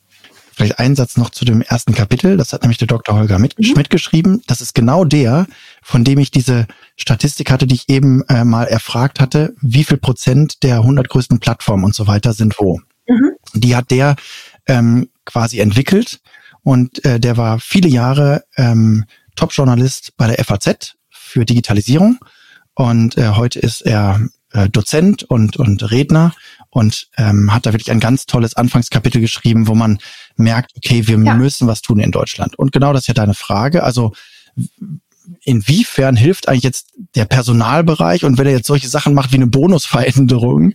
[0.52, 2.36] Vielleicht ein Satz noch zu dem ersten Kapitel.
[2.36, 3.16] Das hat nämlich der Dr.
[3.16, 3.64] Holger mit, mhm.
[3.64, 4.42] Schmidt geschrieben.
[4.46, 5.46] Das ist genau der,
[5.82, 9.54] von dem ich diese Statistik hatte, die ich eben äh, mal erfragt hatte.
[9.60, 12.80] Wie viel Prozent der 100 größten Plattformen und so weiter sind wo?
[13.08, 13.32] Mhm.
[13.54, 14.14] Die hat der
[14.66, 16.20] ähm, quasi entwickelt
[16.64, 19.04] und äh, der war viele Jahre ähm,
[19.36, 22.18] Top-Journalist bei der FAZ für Digitalisierung
[22.74, 24.20] und äh, heute ist er
[24.52, 26.32] äh, Dozent und, und Redner
[26.70, 29.98] und ähm, hat da wirklich ein ganz tolles Anfangskapitel geschrieben, wo man
[30.36, 31.34] merkt, okay, wir ja.
[31.34, 32.58] müssen was tun in Deutschland.
[32.58, 33.84] Und genau das ist ja deine Frage.
[33.84, 34.12] Also
[35.42, 39.46] inwiefern hilft eigentlich jetzt der Personalbereich und wenn er jetzt solche Sachen macht wie eine
[39.46, 40.74] Bonusveränderung,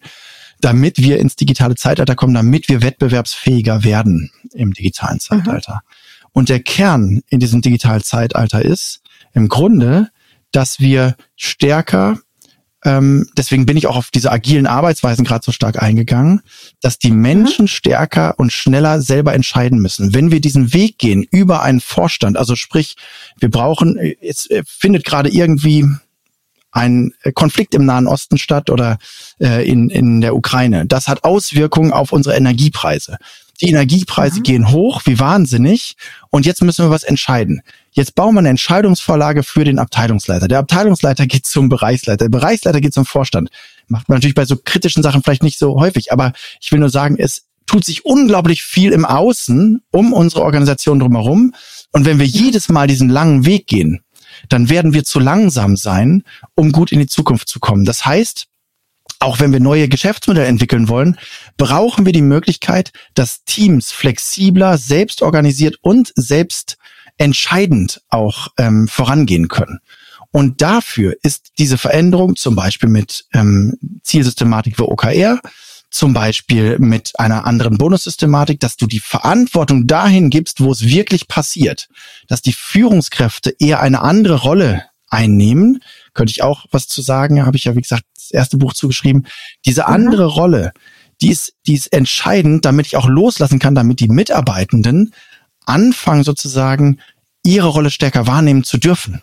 [0.62, 5.22] damit wir ins digitale Zeitalter kommen, damit wir wettbewerbsfähiger werden im digitalen mhm.
[5.22, 5.74] Zeitalter.
[5.74, 6.30] Mhm.
[6.32, 9.02] Und der Kern in diesem digitalen Zeitalter ist
[9.34, 10.10] im Grunde,
[10.52, 12.20] dass wir stärker
[12.86, 16.42] ähm, deswegen bin ich auch auf diese agilen Arbeitsweisen gerade so stark eingegangen,
[16.82, 17.70] dass die Menschen mhm.
[17.70, 20.14] stärker und schneller selber entscheiden müssen.
[20.14, 22.96] Wenn wir diesen Weg gehen über einen Vorstand, also sprich,
[23.38, 25.86] wir brauchen, es findet gerade irgendwie
[26.72, 28.98] ein Konflikt im Nahen Osten statt oder
[29.40, 30.86] äh, in, in der Ukraine.
[30.86, 33.18] Das hat Auswirkungen auf unsere Energiepreise.
[33.62, 34.44] Die Energiepreise mhm.
[34.44, 35.96] gehen hoch, wie wahnsinnig.
[36.30, 37.62] Und jetzt müssen wir was entscheiden.
[37.92, 40.48] Jetzt bauen wir eine Entscheidungsvorlage für den Abteilungsleiter.
[40.48, 42.26] Der Abteilungsleiter geht zum Bereichsleiter.
[42.26, 43.50] Der Bereichsleiter geht zum Vorstand.
[43.88, 46.14] Macht man natürlich bei so kritischen Sachen vielleicht nicht so häufig.
[46.14, 51.00] Aber ich will nur sagen, es tut sich unglaublich viel im Außen um unsere Organisation
[51.00, 51.54] drumherum.
[51.92, 54.02] Und wenn wir jedes Mal diesen langen Weg gehen,
[54.48, 56.24] dann werden wir zu langsam sein,
[56.56, 57.86] um gut in die Zukunft zu kommen.
[57.86, 58.48] Das heißt,
[59.20, 61.18] auch wenn wir neue Geschäftsmodelle entwickeln wollen,
[61.58, 66.78] brauchen wir die Möglichkeit, dass Teams flexibler, selbst organisiert und selbst
[67.18, 69.80] entscheidend auch ähm, vorangehen können.
[70.32, 75.42] Und dafür ist diese Veränderung zum Beispiel mit ähm, Zielsystematik für OKR,
[75.92, 81.28] zum Beispiel mit einer anderen Bonussystematik, dass du die Verantwortung dahin gibst, wo es wirklich
[81.28, 81.88] passiert,
[82.28, 85.82] dass die Führungskräfte eher eine andere Rolle einnehmen.
[86.14, 89.26] Könnte ich auch was zu sagen, habe ich ja, wie gesagt, das erste Buch zugeschrieben.
[89.66, 89.94] Diese mhm.
[89.94, 90.30] andere mhm.
[90.30, 90.72] Rolle,
[91.22, 95.14] die ist, die ist entscheidend, damit ich auch loslassen kann, damit die Mitarbeitenden
[95.66, 97.00] anfangen sozusagen
[97.44, 99.22] ihre Rolle stärker wahrnehmen zu dürfen.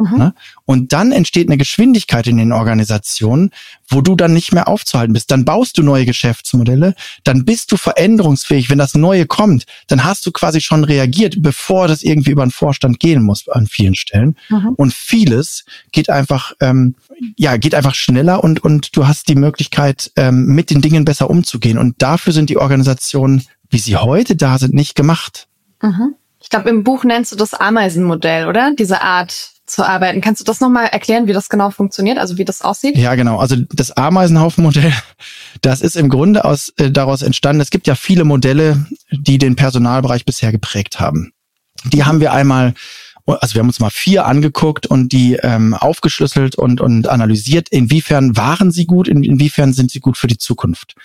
[0.00, 0.18] Mhm.
[0.18, 0.34] Ne?
[0.64, 3.50] Und dann entsteht eine Geschwindigkeit in den Organisationen,
[3.88, 5.30] wo du dann nicht mehr aufzuhalten bist.
[5.30, 8.70] Dann baust du neue Geschäftsmodelle, dann bist du veränderungsfähig.
[8.70, 12.50] Wenn das Neue kommt, dann hast du quasi schon reagiert, bevor das irgendwie über den
[12.50, 14.36] Vorstand gehen muss an vielen Stellen.
[14.48, 14.74] Mhm.
[14.76, 16.94] Und vieles geht einfach, ähm,
[17.36, 21.28] ja, geht einfach schneller und, und du hast die Möglichkeit, ähm, mit den Dingen besser
[21.28, 21.78] umzugehen.
[21.78, 25.46] Und dafür sind die Organisationen, wie sie heute da sind, nicht gemacht.
[25.82, 26.14] Mhm.
[26.42, 28.72] Ich glaube, im Buch nennst du das Ameisenmodell, oder?
[28.76, 30.20] Diese Art zu arbeiten.
[30.20, 32.96] Kannst du das nochmal erklären, wie das genau funktioniert, also wie das aussieht?
[32.96, 33.38] Ja, genau.
[33.38, 34.92] Also das Ameisenhaufenmodell,
[35.60, 37.60] das ist im Grunde aus, äh, daraus entstanden.
[37.60, 41.32] Es gibt ja viele Modelle, die den Personalbereich bisher geprägt haben.
[41.92, 42.74] Die haben wir einmal
[43.26, 48.36] also wir haben uns mal vier angeguckt und die ähm, aufgeschlüsselt und, und analysiert, inwiefern
[48.36, 50.96] waren sie gut, in, inwiefern sind sie gut für die Zukunft.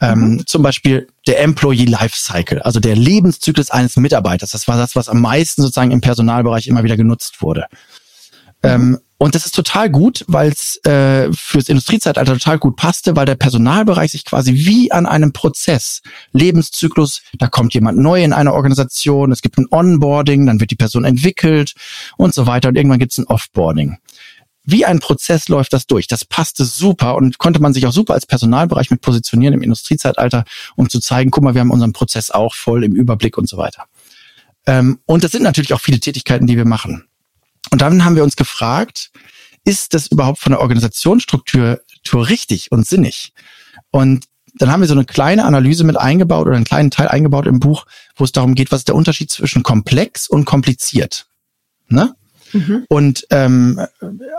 [0.00, 0.46] Ähm, mhm.
[0.46, 4.50] Zum Beispiel der Employee Lifecycle, also der Lebenszyklus eines Mitarbeiters.
[4.50, 7.66] Das war das, was am meisten sozusagen im Personalbereich immer wieder genutzt wurde.
[8.62, 13.24] Ähm, und das ist total gut, weil es äh, fürs Industriezeitalter total gut passte, weil
[13.24, 18.52] der Personalbereich sich quasi wie an einem Prozess, Lebenszyklus, da kommt jemand neu in eine
[18.52, 21.74] Organisation, es gibt ein Onboarding, dann wird die Person entwickelt
[22.16, 23.98] und so weiter und irgendwann gibt es ein Offboarding
[24.64, 26.06] wie ein Prozess läuft das durch.
[26.06, 30.44] Das passte super und konnte man sich auch super als Personalbereich mit positionieren im Industriezeitalter,
[30.76, 33.56] um zu zeigen, guck mal, wir haben unseren Prozess auch voll im Überblick und so
[33.56, 33.86] weiter.
[34.66, 37.08] Ähm, und das sind natürlich auch viele Tätigkeiten, die wir machen.
[37.70, 39.10] Und dann haben wir uns gefragt,
[39.64, 41.78] ist das überhaupt von der Organisationsstruktur
[42.14, 43.32] richtig und sinnig?
[43.90, 47.46] Und dann haben wir so eine kleine Analyse mit eingebaut oder einen kleinen Teil eingebaut
[47.46, 51.26] im Buch, wo es darum geht, was ist der Unterschied zwischen komplex und kompliziert.
[51.88, 52.14] Ne?
[52.52, 52.84] Mhm.
[52.88, 53.80] Und ähm,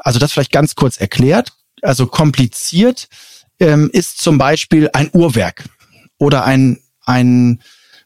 [0.04, 1.54] also das vielleicht ganz kurz erklärt.
[1.82, 3.10] Also kompliziert
[3.60, 5.66] ähm, ist zum Beispiel ein Uhrwerk
[6.18, 7.62] oder ein, ein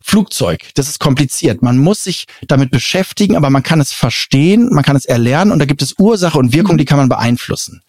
[0.08, 0.70] Flugzeug.
[0.76, 1.62] Das ist kompliziert.
[1.62, 5.60] Man muss sich damit beschäftigen, aber man kann es verstehen, man kann es erlernen und
[5.60, 6.78] da gibt es Ursache und Wirkung, mhm.
[6.80, 7.82] die kann man beeinflussen.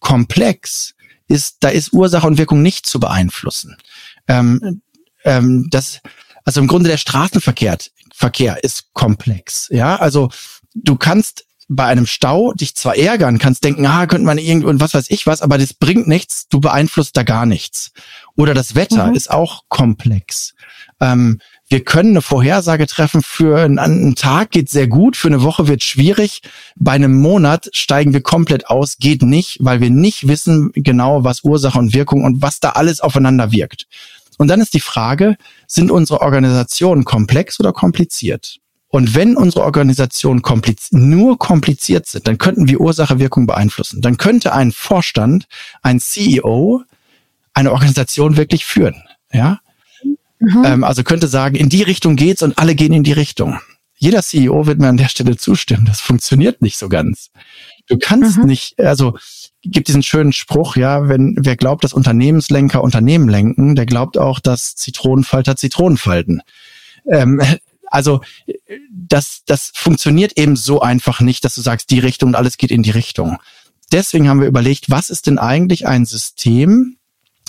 [0.00, 0.94] Komplex
[1.26, 3.78] ist, da ist Ursache und Wirkung nicht zu beeinflussen.
[4.28, 4.82] Ähm,
[5.24, 6.00] ähm, das,
[6.44, 7.78] also im Grunde der Straßenverkehr
[8.14, 9.68] Verkehr ist komplex.
[9.70, 10.30] Ja, also
[10.74, 14.80] du kannst bei einem Stau dich zwar ärgern, kannst denken, ah, könnte man irgendwo und
[14.80, 17.92] was weiß ich was, aber das bringt nichts, du beeinflusst da gar nichts.
[18.36, 19.14] Oder das Wetter mhm.
[19.14, 20.54] ist auch komplex.
[21.00, 25.42] Ähm, wir können eine Vorhersage treffen für einen, einen Tag geht sehr gut, für eine
[25.42, 26.42] Woche wird schwierig.
[26.76, 31.42] Bei einem Monat steigen wir komplett aus, geht nicht, weil wir nicht wissen genau, was
[31.42, 33.86] Ursache und Wirkung und was da alles aufeinander wirkt.
[34.36, 38.58] Und dann ist die Frage, sind unsere Organisationen komplex oder kompliziert?
[38.88, 44.00] Und wenn unsere Organisationen kompliz nur kompliziert sind, dann könnten wir Ursache-Wirkung beeinflussen.
[44.00, 45.46] Dann könnte ein Vorstand,
[45.82, 46.82] ein CEO
[47.54, 49.02] eine Organisation wirklich führen.
[49.32, 49.58] Ja,
[50.44, 50.64] mhm.
[50.64, 53.58] ähm, also könnte sagen, in die Richtung geht's und alle gehen in die Richtung.
[53.96, 55.86] Jeder CEO wird mir an der Stelle zustimmen.
[55.86, 57.30] Das funktioniert nicht so ganz.
[57.86, 58.46] Du kannst mhm.
[58.46, 59.16] nicht, also
[59.62, 64.40] gibt diesen schönen Spruch, ja, wenn wer glaubt, dass Unternehmenslenker Unternehmen lenken, der glaubt auch,
[64.40, 66.42] dass Zitronenfalter Zitronen falten.
[67.10, 67.40] Ähm,
[67.86, 68.20] also
[68.90, 72.70] das, das funktioniert eben so einfach nicht, dass du sagst, die Richtung und alles geht
[72.70, 73.38] in die Richtung.
[73.92, 76.96] Deswegen haben wir überlegt, was ist denn eigentlich ein System,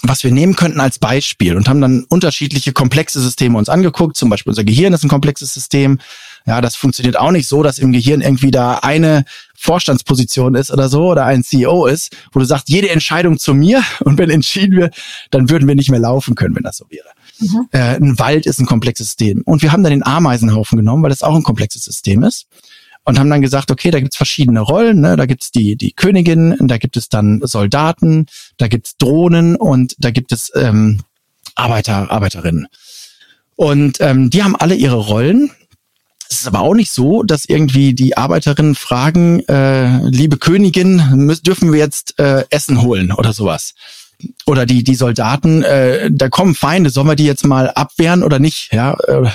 [0.07, 4.17] was wir nehmen könnten als Beispiel und haben dann unterschiedliche komplexe Systeme uns angeguckt.
[4.17, 5.99] Zum Beispiel unser Gehirn ist ein komplexes System.
[6.45, 10.89] Ja, das funktioniert auch nicht so, dass im Gehirn irgendwie da eine Vorstandsposition ist oder
[10.89, 14.77] so oder ein CEO ist, wo du sagst, jede Entscheidung zu mir und wenn entschieden
[14.77, 14.95] wird,
[15.31, 17.09] dann würden wir nicht mehr laufen können, wenn das so wäre.
[17.39, 17.67] Mhm.
[17.71, 19.41] Äh, ein Wald ist ein komplexes System.
[19.45, 22.47] Und wir haben dann den Ameisenhaufen genommen, weil das auch ein komplexes System ist.
[23.05, 25.15] Und haben dann gesagt, okay, da gibt's verschiedene Rollen, ne?
[25.15, 28.25] da gibt's die, die Königin, da gibt es dann Soldaten,
[28.57, 31.01] da gibt's Drohnen und da gibt es ähm,
[31.53, 32.67] Arbeiter, Arbeiterinnen.
[33.55, 35.51] Und ähm, die haben alle ihre Rollen.
[36.29, 41.71] Es ist aber auch nicht so, dass irgendwie die Arbeiterinnen fragen, äh, liebe Königin, dürfen
[41.71, 43.75] wir jetzt äh, Essen holen oder sowas
[44.45, 48.39] oder die die Soldaten, äh, da kommen Feinde, sollen wir die jetzt mal abwehren oder
[48.39, 48.73] nicht?
[48.73, 49.30] Ja, äh,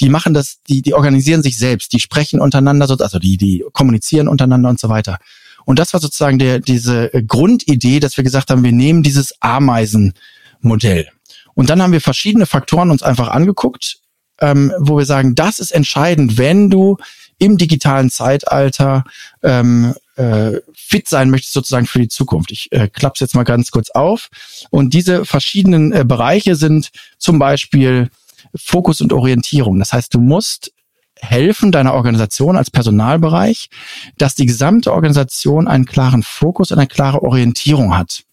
[0.00, 4.28] die machen das, die die organisieren sich selbst, die sprechen untereinander, also die die kommunizieren
[4.28, 5.18] untereinander und so weiter.
[5.64, 11.08] Und das war sozusagen der diese Grundidee, dass wir gesagt haben, wir nehmen dieses Ameisenmodell.
[11.54, 13.98] Und dann haben wir verschiedene Faktoren uns einfach angeguckt,
[14.40, 16.96] ähm, wo wir sagen, das ist entscheidend, wenn du
[17.38, 19.04] im digitalen Zeitalter
[19.42, 22.52] ähm, äh, fit sein möchtest sozusagen für die Zukunft.
[22.52, 24.28] Ich äh, klapp's jetzt mal ganz kurz auf.
[24.70, 28.10] Und diese verschiedenen äh, Bereiche sind zum Beispiel
[28.54, 29.78] Fokus und Orientierung.
[29.78, 30.72] Das heißt, du musst
[31.16, 33.70] helfen deiner Organisation als Personalbereich,
[34.18, 38.24] dass die gesamte Organisation einen klaren Fokus und eine klare Orientierung hat.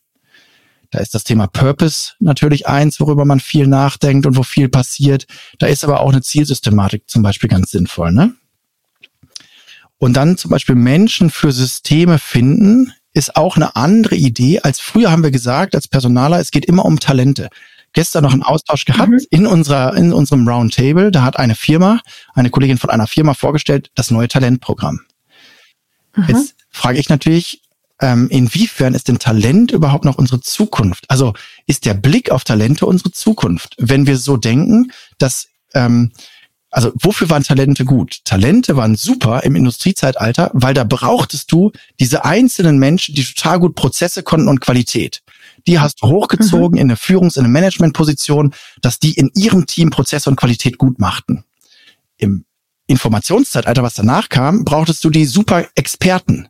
[0.92, 5.26] Da ist das Thema Purpose natürlich eins, worüber man viel nachdenkt und wo viel passiert.
[5.60, 8.12] Da ist aber auch eine Zielsystematik zum Beispiel ganz sinnvoll.
[8.12, 8.34] Ne?
[10.00, 15.12] Und dann zum Beispiel Menschen für Systeme finden, ist auch eine andere Idee als früher
[15.12, 17.50] haben wir gesagt als Personaler, es geht immer um Talente.
[17.94, 19.26] Gestern noch einen Austausch gehabt mhm.
[19.32, 21.10] in unserer, in unserem Roundtable.
[21.10, 22.00] Da hat eine Firma,
[22.36, 25.02] eine Kollegin von einer Firma vorgestellt, das neue Talentprogramm.
[26.16, 26.26] Mhm.
[26.28, 27.64] Jetzt frage ich natürlich,
[28.00, 31.06] ähm, inwiefern ist denn Talent überhaupt noch unsere Zukunft?
[31.10, 31.34] Also
[31.66, 33.76] ist der Blick auf Talente unsere Zukunft?
[33.80, 36.12] Wenn wir so denken, dass ähm,
[36.78, 38.24] also wofür waren Talente gut?
[38.24, 43.74] Talente waren super im Industriezeitalter, weil da brauchtest du diese einzelnen Menschen, die total gut
[43.74, 45.24] Prozesse konnten und Qualität.
[45.66, 46.82] Die hast du hochgezogen mhm.
[46.82, 51.00] in eine Führungs-, in eine Managementposition, dass die in ihrem Team Prozesse und Qualität gut
[51.00, 51.46] machten.
[52.18, 52.46] Im
[52.86, 56.48] Informationszeitalter, was danach kam, brauchtest du die super Experten,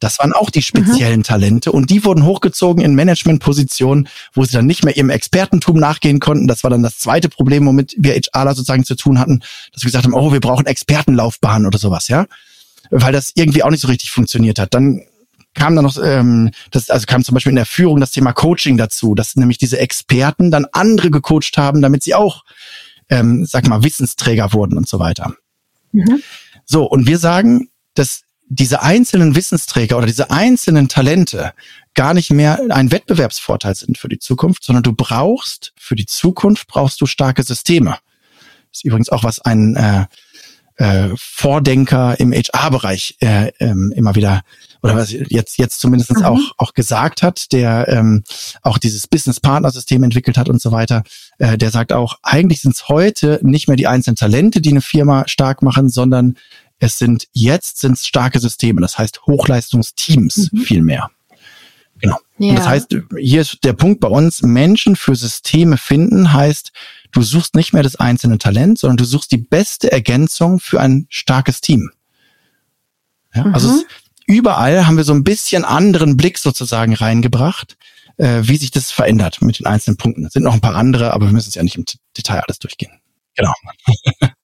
[0.00, 1.24] das waren auch die speziellen mhm.
[1.24, 6.20] Talente und die wurden hochgezogen in Managementpositionen, wo sie dann nicht mehr ihrem Expertentum nachgehen
[6.20, 6.46] konnten.
[6.46, 9.40] Das war dann das zweite Problem, womit wir HRler sozusagen zu tun hatten,
[9.72, 12.26] dass wir gesagt haben, oh, wir brauchen Expertenlaufbahnen oder sowas, ja,
[12.90, 14.74] weil das irgendwie auch nicht so richtig funktioniert hat.
[14.74, 15.02] Dann
[15.54, 18.76] kam dann noch, ähm, das, also kam zum Beispiel in der Führung das Thema Coaching
[18.76, 22.44] dazu, dass nämlich diese Experten dann andere gecoacht haben, damit sie auch,
[23.08, 25.34] ähm, sag mal, Wissensträger wurden und so weiter.
[25.92, 26.22] Mhm.
[26.66, 31.52] So, und wir sagen, dass diese einzelnen Wissensträger oder diese einzelnen Talente
[31.94, 36.68] gar nicht mehr ein Wettbewerbsvorteil sind für die Zukunft, sondern du brauchst für die Zukunft
[36.68, 37.98] brauchst du starke Systeme.
[38.70, 40.06] Das ist übrigens auch was ein äh,
[40.76, 44.42] äh, Vordenker im HR-Bereich äh, ähm, immer wieder
[44.82, 46.24] oder was jetzt jetzt zumindest mhm.
[46.24, 48.24] auch auch gesagt hat, der ähm,
[48.62, 51.02] auch dieses Business Partner System entwickelt hat und so weiter.
[51.38, 54.82] Äh, der sagt auch, eigentlich sind es heute nicht mehr die einzelnen Talente, die eine
[54.82, 56.36] Firma stark machen, sondern
[56.78, 60.58] es sind jetzt sind starke Systeme, das heißt Hochleistungsteams mhm.
[60.58, 61.10] viel mehr.
[61.98, 62.18] Genau.
[62.38, 62.50] Ja.
[62.50, 66.72] Und das heißt, hier ist der Punkt bei uns, Menschen für Systeme finden heißt,
[67.12, 71.06] du suchst nicht mehr das einzelne Talent, sondern du suchst die beste Ergänzung für ein
[71.08, 71.90] starkes Team.
[73.34, 73.54] Ja, mhm.
[73.54, 73.86] Also es,
[74.26, 77.78] überall haben wir so ein bisschen anderen Blick sozusagen reingebracht,
[78.18, 80.26] äh, wie sich das verändert mit den einzelnen Punkten.
[80.26, 81.84] Es sind noch ein paar andere, aber wir müssen es ja nicht im
[82.16, 82.92] Detail alles durchgehen.
[83.34, 83.52] Genau.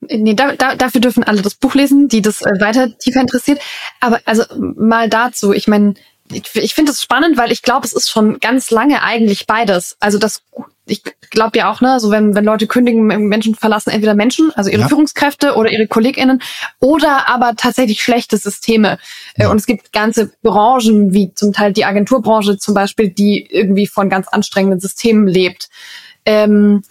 [0.00, 3.60] Nee, da, da, dafür dürfen alle das Buch lesen, die das äh, weiter tiefer interessiert.
[4.00, 5.94] Aber also mal dazu, ich meine,
[6.32, 9.96] ich, ich finde es spannend, weil ich glaube, es ist schon ganz lange eigentlich beides.
[9.98, 10.42] Also das,
[10.86, 14.70] ich glaube ja auch, ne, so wenn, wenn Leute kündigen, Menschen verlassen entweder Menschen, also
[14.70, 14.88] ihre ja.
[14.88, 16.42] Führungskräfte oder ihre KollegInnen,
[16.80, 18.98] oder aber tatsächlich schlechte Systeme.
[19.34, 19.50] Äh, ja.
[19.50, 24.08] Und es gibt ganze Branchen, wie zum Teil die Agenturbranche zum Beispiel, die irgendwie von
[24.08, 25.68] ganz anstrengenden Systemen lebt.
[26.24, 26.82] Ähm,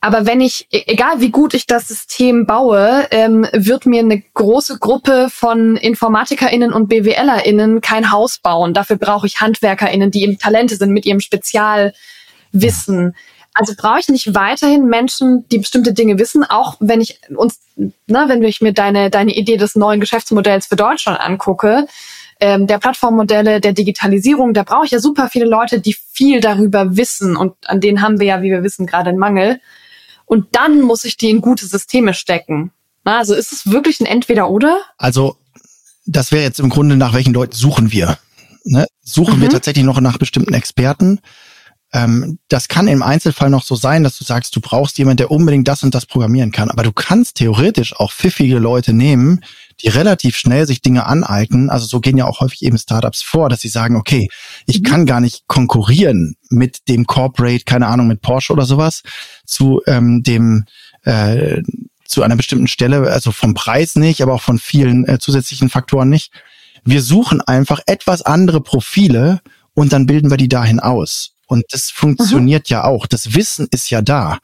[0.00, 4.20] aber wenn ich, e-, egal wie gut ich das System baue, ähm, wird mir eine
[4.20, 8.72] große Gruppe von InformatikerInnen und BWLerInnen kein Haus bauen.
[8.72, 13.14] Dafür brauche ich HandwerkerInnen, die eben Talente sind mit ihrem Spezialwissen.
[13.52, 18.24] Also brauche ich nicht weiterhin Menschen, die bestimmte Dinge wissen, auch wenn ich uns, ne,
[18.26, 21.86] wenn ich mir deine, deine Idee des neuen Geschäftsmodells für Deutschland angucke,
[22.38, 26.96] ähm, der Plattformmodelle, der Digitalisierung, da brauche ich ja super viele Leute, die viel darüber
[26.96, 29.60] wissen und an denen haben wir ja, wie wir wissen, gerade einen Mangel
[30.30, 32.70] und dann muss ich die in gute Systeme stecken.
[33.02, 34.80] Also ist es wirklich ein Entweder-Oder?
[34.96, 35.36] Also
[36.06, 38.16] das wäre jetzt im Grunde, nach welchen Leuten suchen wir?
[38.62, 38.86] Ne?
[39.02, 39.42] Suchen mhm.
[39.42, 41.18] wir tatsächlich noch nach bestimmten Experten?
[41.92, 45.30] Ähm, das kann im Einzelfall noch so sein, dass du sagst, du brauchst jemanden, der
[45.30, 46.70] unbedingt das und das programmieren kann.
[46.70, 49.40] Aber du kannst theoretisch auch pfiffige Leute nehmen,
[49.82, 51.68] die relativ schnell sich Dinge aneignen.
[51.68, 54.28] Also so gehen ja auch häufig eben Startups vor, dass sie sagen, okay,
[54.66, 54.84] ich mhm.
[54.84, 59.02] kann gar nicht konkurrieren mit dem Corporate, keine Ahnung, mit Porsche oder sowas,
[59.44, 60.66] zu ähm, dem
[61.02, 61.62] äh,
[62.04, 66.08] zu einer bestimmten Stelle, also vom Preis nicht, aber auch von vielen äh, zusätzlichen Faktoren
[66.08, 66.32] nicht.
[66.84, 69.40] Wir suchen einfach etwas andere Profile
[69.74, 71.34] und dann bilden wir die dahin aus.
[71.50, 72.74] Und das funktioniert mhm.
[72.74, 73.08] ja auch.
[73.08, 74.38] Das Wissen ist ja da.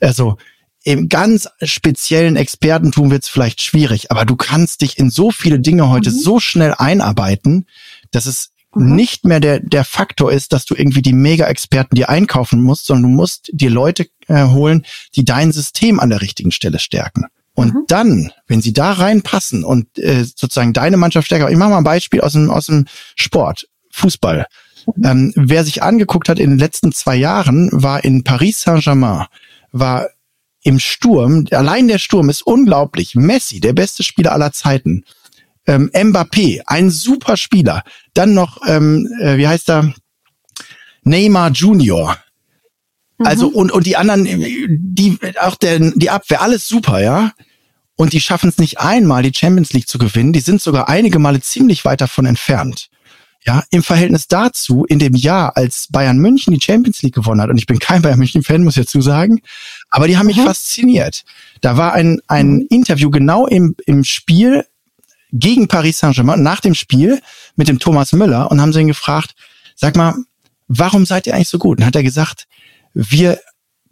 [0.00, 0.36] Also
[0.84, 5.60] im ganz speziellen Expertentum wird es vielleicht schwierig, aber du kannst dich in so viele
[5.60, 6.18] Dinge heute mhm.
[6.18, 7.66] so schnell einarbeiten,
[8.10, 8.94] dass es mhm.
[8.94, 13.10] nicht mehr der, der Faktor ist, dass du irgendwie die Mega-Experten dir einkaufen musst, sondern
[13.10, 14.84] du musst dir Leute äh, holen,
[15.16, 17.24] die dein System an der richtigen Stelle stärken.
[17.54, 17.84] Und mhm.
[17.86, 21.84] dann, wenn sie da reinpassen und äh, sozusagen deine Mannschaft stärker, ich mache mal ein
[21.84, 22.84] Beispiel aus dem, aus dem
[23.16, 24.46] Sport, Fußball.
[24.86, 25.04] Mhm.
[25.04, 29.26] Ähm, wer sich angeguckt hat in den letzten zwei Jahren, war in Paris Saint-Germain,
[29.72, 30.08] war
[30.62, 33.14] im Sturm, allein der Sturm ist unglaublich.
[33.14, 35.04] Messi, der beste Spieler aller Zeiten.
[35.66, 37.82] Ähm, Mbappé, ein super Spieler.
[38.14, 39.92] Dann noch, ähm, äh, wie heißt er?
[41.04, 42.16] Neymar Junior.
[43.18, 43.26] Mhm.
[43.26, 47.32] Also und und die anderen, die auch der die Abwehr, alles super, ja.
[47.94, 50.32] Und die schaffen es nicht einmal, die Champions League zu gewinnen.
[50.32, 52.88] Die sind sogar einige Male ziemlich weit davon entfernt.
[53.44, 57.50] Ja, im Verhältnis dazu, in dem Jahr, als Bayern München die Champions League gewonnen hat,
[57.50, 59.40] und ich bin kein Bayern München-Fan, muss ich dazu sagen,
[59.90, 60.44] aber die haben mich mhm.
[60.44, 61.24] fasziniert.
[61.60, 62.66] Da war ein, ein mhm.
[62.70, 64.64] Interview genau im, im Spiel
[65.32, 67.20] gegen Paris Saint-Germain, nach dem Spiel
[67.56, 69.34] mit dem Thomas Müller und haben sie ihn gefragt,
[69.74, 70.14] sag mal,
[70.68, 71.78] warum seid ihr eigentlich so gut?
[71.78, 72.46] Und hat er gesagt,
[72.94, 73.40] wir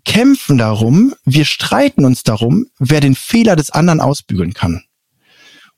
[0.05, 4.85] kämpfen darum, wir streiten uns darum, wer den Fehler des anderen ausbügeln kann.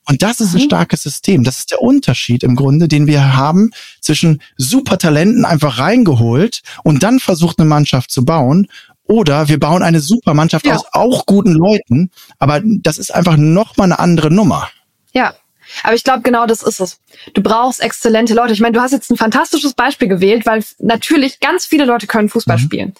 [0.08, 0.66] Und das ist ein mhm.
[0.66, 1.44] starkes System.
[1.44, 7.20] Das ist der Unterschied im Grunde, den wir haben zwischen Supertalenten einfach reingeholt und dann
[7.20, 8.66] versucht eine Mannschaft zu bauen
[9.04, 10.74] oder wir bauen eine Supermannschaft ja.
[10.74, 14.68] aus auch guten Leuten, aber das ist einfach nochmal eine andere Nummer.
[15.12, 15.34] Ja,
[15.82, 17.00] aber ich glaube, genau das ist es.
[17.34, 18.52] Du brauchst exzellente Leute.
[18.52, 22.28] Ich meine, du hast jetzt ein fantastisches Beispiel gewählt, weil natürlich ganz viele Leute können
[22.28, 22.62] Fußball mhm.
[22.62, 22.94] spielen.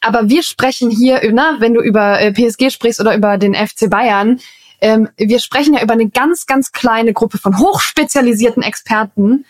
[0.00, 3.88] Aber wir sprechen hier, na, wenn du über äh, PSG sprichst oder über den FC
[3.90, 4.40] Bayern,
[4.86, 9.44] ähm, wir sprechen ja über eine ganz, ganz kleine Gruppe von hochspezialisierten Experten,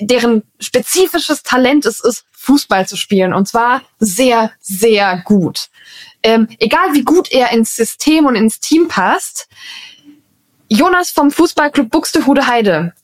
[0.00, 3.32] deren spezifisches Talent es ist, Fußball zu spielen.
[3.34, 5.68] Und zwar sehr, sehr gut.
[6.24, 9.48] Ähm, egal wie gut er ins System und ins Team passt,
[10.68, 12.94] Jonas vom Fußballclub Buxtehude Heide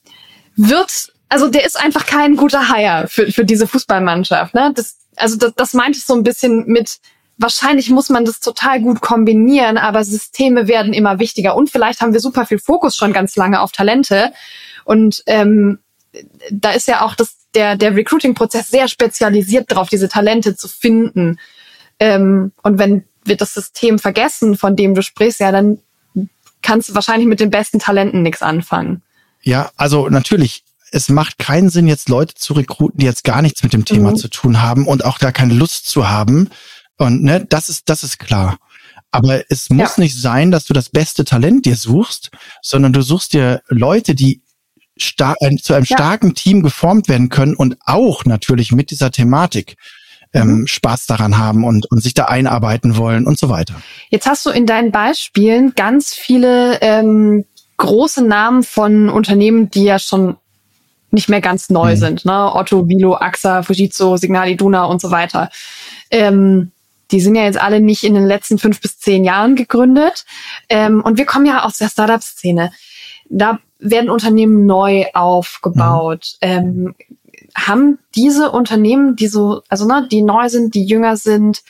[0.57, 4.53] wird, also der ist einfach kein guter Hire für, für diese Fußballmannschaft.
[4.53, 4.73] Ne?
[4.75, 6.99] Das, also das, das meinte ich so ein bisschen mit,
[7.37, 11.55] wahrscheinlich muss man das total gut kombinieren, aber Systeme werden immer wichtiger.
[11.55, 14.31] Und vielleicht haben wir super viel Fokus schon ganz lange auf Talente.
[14.85, 15.79] Und ähm,
[16.51, 21.39] da ist ja auch das, der, der Recruiting-Prozess sehr spezialisiert darauf, diese Talente zu finden.
[21.99, 25.79] Ähm, und wenn wir das System vergessen, von dem du sprichst, ja, dann
[26.61, 29.01] kannst du wahrscheinlich mit den besten Talenten nichts anfangen.
[29.41, 33.63] Ja, also natürlich, es macht keinen Sinn, jetzt Leute zu rekruten, die jetzt gar nichts
[33.63, 34.15] mit dem Thema mhm.
[34.15, 36.49] zu tun haben und auch gar keine Lust zu haben.
[36.97, 38.57] Und ne, das ist, das ist klar.
[39.11, 40.03] Aber es muss ja.
[40.03, 42.31] nicht sein, dass du das beste Talent dir suchst,
[42.61, 44.41] sondern du suchst dir Leute, die
[44.97, 45.97] äh, zu einem ja.
[45.97, 49.75] starken Team geformt werden können und auch natürlich mit dieser Thematik
[50.33, 50.67] ähm, mhm.
[50.67, 53.75] Spaß daran haben und, und sich da einarbeiten wollen und so weiter.
[54.09, 57.45] Jetzt hast du in deinen Beispielen ganz viele ähm,
[57.77, 60.35] große Namen von Unternehmen, die ja schon
[61.11, 61.99] nicht mehr ganz neu mhm.
[61.99, 62.25] sind.
[62.25, 62.53] Ne?
[62.53, 65.49] Otto, Vilo, AXA, Fujitsu, Signal Iduna und so weiter.
[66.11, 66.71] Ähm,
[67.15, 70.25] die sind ja jetzt alle nicht in den letzten fünf bis zehn Jahren gegründet.
[70.67, 72.73] Ähm, und wir kommen ja aus der Startup-Szene.
[73.29, 76.33] Da werden Unternehmen neu aufgebaut.
[76.43, 76.49] Mhm.
[76.49, 76.95] Ähm,
[77.55, 81.63] haben diese Unternehmen, die so, also ne, die neu sind, die jünger sind,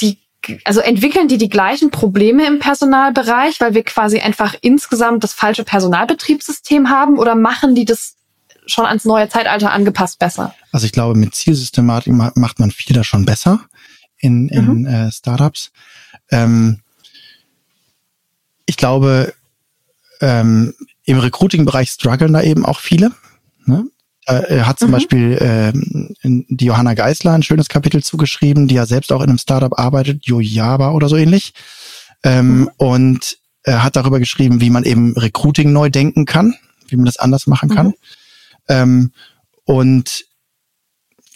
[0.00, 0.18] die,
[0.64, 5.62] also entwickeln die die gleichen Probleme im Personalbereich, weil wir quasi einfach insgesamt das falsche
[5.62, 8.16] Personalbetriebssystem haben, oder machen die das
[8.66, 10.56] schon ans neue Zeitalter angepasst besser?
[10.72, 13.60] Also ich glaube, mit Zielsystematik macht man viel da schon besser
[14.24, 14.86] in, in mhm.
[14.86, 15.70] äh, Startups.
[16.30, 16.80] Ähm,
[18.66, 19.34] ich glaube,
[20.20, 23.12] ähm, im Recruiting-Bereich strugglen da eben auch viele.
[23.66, 23.86] Ne?
[24.26, 24.92] Äh, hat zum mhm.
[24.92, 25.72] Beispiel äh,
[26.22, 30.24] die Johanna Geisler ein schönes Kapitel zugeschrieben, die ja selbst auch in einem Startup arbeitet,
[30.26, 31.52] Yojaba oder so ähnlich.
[32.22, 32.70] Ähm, mhm.
[32.78, 36.54] Und er hat darüber geschrieben, wie man eben Recruiting neu denken kann,
[36.88, 37.88] wie man das anders machen kann.
[37.88, 37.94] Mhm.
[38.68, 39.12] Ähm,
[39.64, 40.24] und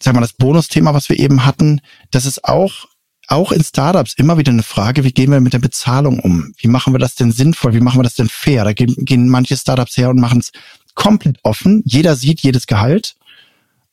[0.01, 1.81] sag mal, das Bonusthema, was wir eben hatten,
[2.11, 2.87] das ist auch
[3.29, 6.55] auch in Startups immer wieder eine Frage, wie gehen wir mit der Bezahlung um?
[6.57, 7.75] Wie machen wir das denn sinnvoll?
[7.75, 8.65] Wie machen wir das denn fair?
[8.65, 10.51] Da gehen, gehen manche Startups her und machen es
[10.95, 11.83] komplett offen.
[11.85, 13.17] Jeder sieht jedes Gehalt.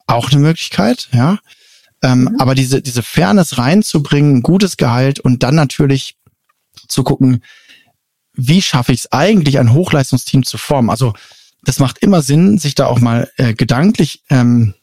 [0.07, 1.39] Auch eine Möglichkeit, ja.
[2.01, 2.39] Ähm, mhm.
[2.39, 6.15] Aber diese, diese Fairness reinzubringen, gutes Gehalt und dann natürlich
[6.87, 7.43] zu gucken,
[8.33, 10.89] wie schaffe ich es eigentlich, ein Hochleistungsteam zu formen?
[10.89, 11.13] Also
[11.63, 14.75] das macht immer Sinn, sich da auch mal äh, gedanklich ähm,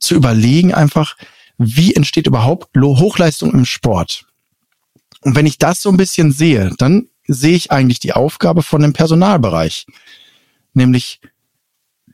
[0.00, 1.16] zu überlegen, einfach,
[1.58, 2.68] wie entsteht überhaupt
[2.98, 4.26] Hochleistung im Sport?
[5.22, 8.80] Und wenn ich das so ein bisschen sehe, dann sehe ich eigentlich die Aufgabe von
[8.80, 9.86] dem Personalbereich,
[10.72, 11.20] nämlich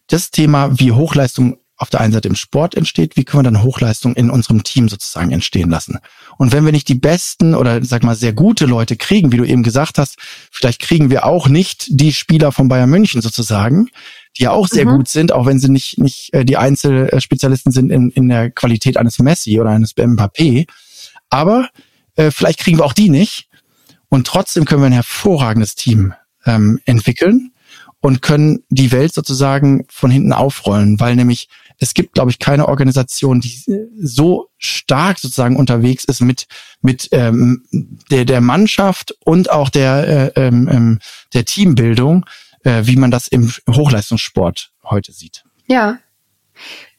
[0.06, 3.62] das Thema, wie Hochleistung auf der einen Seite im Sport entsteht, wie können wir dann
[3.62, 5.98] Hochleistung in unserem Team sozusagen entstehen lassen?
[6.38, 9.44] Und wenn wir nicht die besten oder sag mal sehr gute Leute kriegen, wie du
[9.44, 10.16] eben gesagt hast,
[10.52, 13.88] vielleicht kriegen wir auch nicht die Spieler von Bayern München sozusagen,
[14.36, 14.96] die ja auch sehr mhm.
[14.96, 18.96] gut sind, auch wenn sie nicht nicht äh, die Einzelspezialisten sind in, in der Qualität
[18.96, 20.66] eines Messi oder eines Mbappé.
[21.28, 21.68] Aber
[22.14, 23.48] äh, vielleicht kriegen wir auch die nicht.
[24.08, 26.14] Und trotzdem können wir ein hervorragendes Team
[26.46, 27.52] ähm, entwickeln
[28.00, 31.48] und können die Welt sozusagen von hinten aufrollen, weil nämlich
[31.84, 33.62] es gibt, glaube ich, keine Organisation, die
[34.00, 36.46] so stark sozusagen unterwegs ist mit
[36.80, 37.64] mit ähm,
[38.10, 40.98] der der Mannschaft und auch der äh, ähm, ähm
[41.34, 42.24] der Teambildung,
[42.64, 45.44] äh, wie man das im Hochleistungssport heute sieht.
[45.66, 45.98] Ja.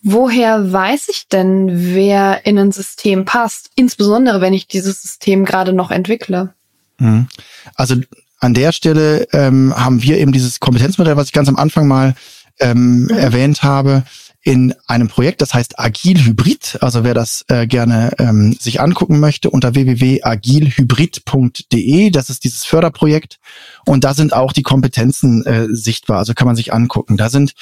[0.03, 3.71] Woher weiß ich denn, wer in ein System passt?
[3.75, 6.53] Insbesondere, wenn ich dieses System gerade noch entwickle.
[6.99, 7.27] Mhm.
[7.73, 7.95] Also
[8.39, 12.13] an der Stelle ähm, haben wir eben dieses Kompetenzmodell, was ich ganz am Anfang mal
[12.59, 13.09] ähm, mhm.
[13.09, 14.03] erwähnt habe,
[14.45, 16.77] in einem Projekt, das heißt Agil Hybrid.
[16.79, 23.39] Also wer das äh, gerne ähm, sich angucken möchte, unter www.agilhybrid.de, das ist dieses Förderprojekt.
[23.87, 26.19] Und da sind auch die Kompetenzen äh, sichtbar.
[26.19, 27.17] Also kann man sich angucken.
[27.17, 27.53] Da sind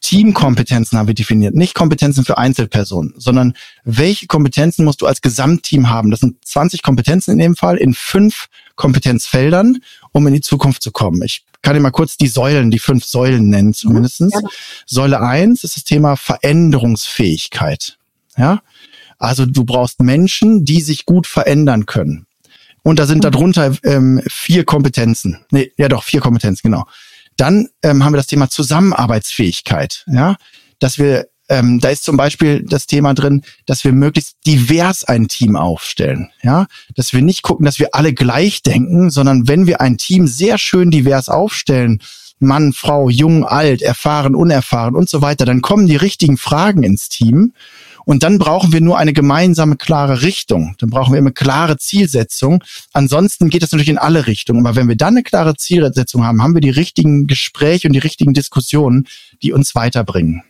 [0.00, 5.90] Teamkompetenzen haben wir definiert, nicht Kompetenzen für Einzelpersonen, sondern welche Kompetenzen musst du als Gesamtteam
[5.90, 6.10] haben?
[6.10, 9.78] Das sind 20 Kompetenzen in dem Fall in fünf Kompetenzfeldern,
[10.10, 11.22] um in die Zukunft zu kommen.
[11.22, 14.34] Ich kann dir mal kurz die Säulen, die fünf Säulen nennen zumindestens.
[14.34, 14.48] Ja.
[14.86, 17.98] Säule eins ist das Thema Veränderungsfähigkeit.
[18.36, 18.62] Ja,
[19.18, 22.26] also du brauchst Menschen, die sich gut verändern können.
[22.82, 23.30] Und da sind mhm.
[23.30, 25.44] darunter ähm, vier Kompetenzen.
[25.50, 26.84] Nee, ja doch, vier Kompetenzen, genau.
[27.36, 30.04] Dann ähm, haben wir das Thema Zusammenarbeitsfähigkeit.
[30.08, 30.36] Ja,
[30.80, 35.28] dass wir ähm, da ist zum Beispiel das Thema drin, dass wir möglichst divers ein
[35.28, 36.30] Team aufstellen.
[36.42, 40.26] Ja, dass wir nicht gucken, dass wir alle gleich denken, sondern wenn wir ein Team
[40.26, 42.00] sehr schön divers aufstellen,
[42.42, 47.08] Mann, Frau, jung, alt, erfahren, unerfahren und so weiter, dann kommen die richtigen Fragen ins
[47.08, 47.52] Team.
[48.04, 50.74] Und dann brauchen wir nur eine gemeinsame, klare Richtung.
[50.78, 52.64] Dann brauchen wir immer klare Zielsetzung.
[52.92, 54.66] Ansonsten geht das natürlich in alle Richtungen.
[54.66, 58.00] Aber wenn wir dann eine klare Zielsetzung haben, haben wir die richtigen Gespräche und die
[58.00, 59.06] richtigen Diskussionen,
[59.40, 60.42] die uns weiterbringen.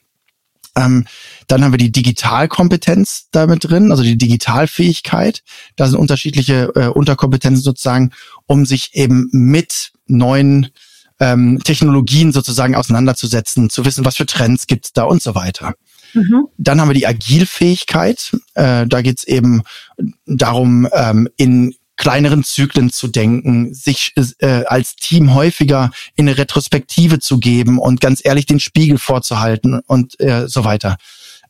[0.76, 1.06] Ähm,
[1.48, 5.42] dann haben wir die Digitalkompetenz damit drin, also die Digitalfähigkeit.
[5.76, 8.12] Da sind unterschiedliche äh, Unterkompetenzen sozusagen,
[8.46, 10.70] um sich eben mit neuen
[11.20, 15.74] ähm, Technologien sozusagen auseinanderzusetzen, zu wissen, was für Trends gibt's da und so weiter.
[16.14, 16.48] Mhm.
[16.58, 18.36] Dann haben wir die Agilfähigkeit.
[18.54, 19.62] Äh, da geht's eben
[20.26, 27.20] darum, ähm, in kleineren Zyklen zu denken, sich äh, als Team häufiger in eine Retrospektive
[27.20, 30.96] zu geben und ganz ehrlich den Spiegel vorzuhalten und äh, so weiter.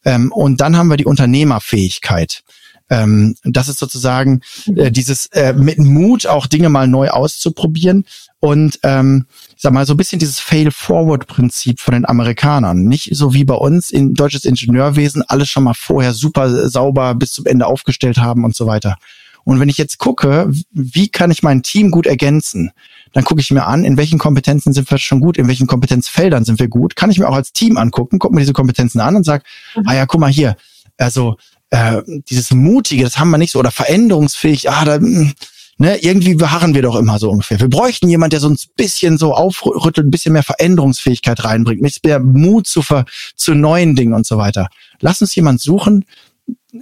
[0.04, 2.42] Ähm, und dann haben wir die Unternehmerfähigkeit.
[2.90, 4.42] Ähm, das ist sozusagen
[4.76, 8.04] äh, dieses äh, mit Mut auch Dinge mal neu auszuprobieren
[8.38, 9.24] und ähm,
[9.56, 12.84] ich sag mal so ein bisschen dieses Fail-Forward-Prinzip von den Amerikanern.
[12.84, 17.32] Nicht so wie bei uns in deutsches Ingenieurwesen alles schon mal vorher super sauber bis
[17.32, 18.98] zum Ende aufgestellt haben und so weiter.
[19.44, 22.70] Und wenn ich jetzt gucke, wie kann ich mein Team gut ergänzen,
[23.12, 26.44] dann gucke ich mir an, in welchen Kompetenzen sind wir schon gut, in welchen Kompetenzfeldern
[26.44, 26.96] sind wir gut.
[26.96, 29.44] Kann ich mir auch als Team angucken, gucke mir diese Kompetenzen an und sage,
[29.76, 29.82] mhm.
[29.86, 30.56] ah ja, guck mal hier,
[30.96, 31.36] also
[31.70, 35.32] äh, dieses Mutige, das haben wir nicht so, oder veränderungsfähig, ah, da, hm,
[35.78, 37.60] ne, irgendwie beharren wir doch immer so ungefähr.
[37.60, 41.84] Wir bräuchten jemand, der so ein bisschen so aufrüttelt, ein bisschen mehr Veränderungsfähigkeit reinbringt, ein
[41.84, 43.04] bisschen mehr Mut zu, ver,
[43.36, 44.68] zu neuen Dingen und so weiter.
[45.00, 46.04] Lass uns jemand suchen,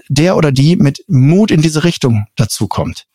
[0.08, 3.06] der oder die mit Mut in diese Richtung dazukommt.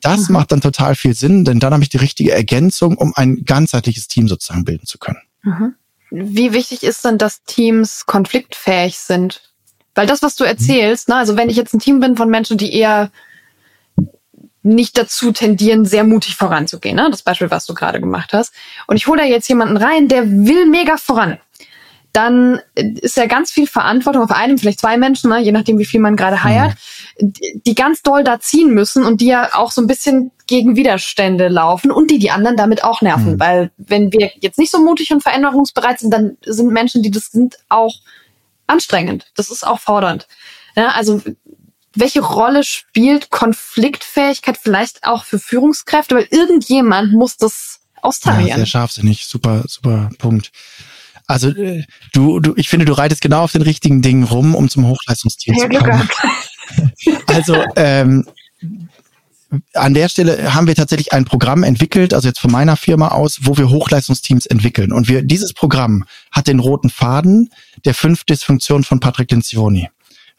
[0.00, 0.34] Das mhm.
[0.34, 4.08] macht dann total viel Sinn, denn dann habe ich die richtige Ergänzung, um ein ganzheitliches
[4.08, 5.20] Team sozusagen bilden zu können.
[5.42, 5.74] Mhm.
[6.10, 9.42] Wie wichtig ist denn, dass Teams konfliktfähig sind?
[9.94, 11.14] Weil das, was du erzählst, mhm.
[11.14, 13.10] ne, also wenn ich jetzt ein Team bin von Menschen, die eher
[14.62, 17.08] nicht dazu tendieren, sehr mutig voranzugehen, ne?
[17.10, 18.52] das Beispiel, was du gerade gemacht hast,
[18.86, 21.38] und ich hole da jetzt jemanden rein, der will mega voran,
[22.12, 25.84] dann ist ja ganz viel Verantwortung auf einem, vielleicht zwei Menschen, ne, je nachdem, wie
[25.84, 26.74] viel man gerade heiert,
[27.20, 27.32] mhm.
[27.66, 31.48] die ganz doll da ziehen müssen und die ja auch so ein bisschen gegen Widerstände
[31.48, 33.34] laufen und die die anderen damit auch nerven.
[33.34, 33.40] Mhm.
[33.40, 37.26] Weil wenn wir jetzt nicht so mutig und veränderungsbereit sind, dann sind Menschen, die das
[37.26, 37.94] sind, auch
[38.66, 39.30] anstrengend.
[39.36, 40.26] Das ist auch fordernd.
[40.74, 41.22] Ja, also
[41.94, 46.14] welche Rolle spielt Konfliktfähigkeit vielleicht auch für Führungskräfte?
[46.14, 48.48] Weil irgendjemand muss das austarieren.
[48.48, 49.26] Ja, sehr scharfsinnig.
[49.26, 50.52] Super, super Punkt.
[51.28, 54.68] Also äh, du, du, ich finde, du reitest genau auf den richtigen Dingen rum, um
[54.68, 56.08] zum Hochleistungsteam ja, zu kommen.
[57.26, 58.26] also ähm,
[59.74, 63.40] an der Stelle haben wir tatsächlich ein Programm entwickelt, also jetzt von meiner Firma aus,
[63.42, 64.92] wo wir Hochleistungsteams entwickeln.
[64.92, 67.50] Und wir, dieses Programm hat den roten Faden
[67.84, 69.88] der fünf Dysfunktionen von Patrick Lencioni.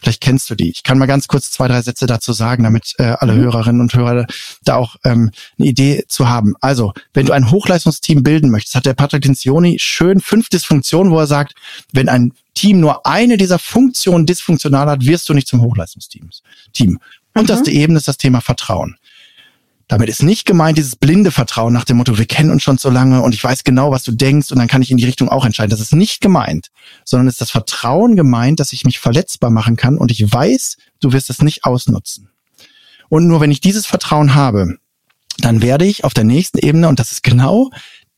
[0.01, 0.69] Vielleicht kennst du die.
[0.69, 3.41] Ich kann mal ganz kurz zwei, drei Sätze dazu sagen, damit äh, alle mhm.
[3.41, 4.27] Hörerinnen und Hörer
[4.63, 6.55] da auch ähm, eine Idee zu haben.
[6.61, 11.19] Also, wenn du ein Hochleistungsteam bilden möchtest, hat der Patrick Lencioni schön fünf Dysfunktionen, wo
[11.19, 11.53] er sagt,
[11.91, 16.29] wenn ein Team nur eine dieser Funktionen dysfunktional hat, wirst du nicht zum Hochleistungsteam.
[16.71, 16.99] Team.
[17.33, 17.47] Und mhm.
[17.47, 18.97] das die Ebene ist das Thema Vertrauen.
[19.89, 22.91] Damit ist nicht gemeint dieses blinde Vertrauen nach dem Motto, wir kennen uns schon so
[22.91, 25.29] lange und ich weiß genau, was du denkst und dann kann ich in die Richtung
[25.29, 25.71] auch entscheiden.
[25.71, 26.69] Das ist nicht gemeint,
[27.03, 31.11] sondern ist das Vertrauen gemeint, dass ich mich verletzbar machen kann und ich weiß, du
[31.11, 32.29] wirst es nicht ausnutzen.
[33.09, 34.77] Und nur wenn ich dieses Vertrauen habe,
[35.39, 37.71] dann werde ich auf der nächsten Ebene, und das ist genau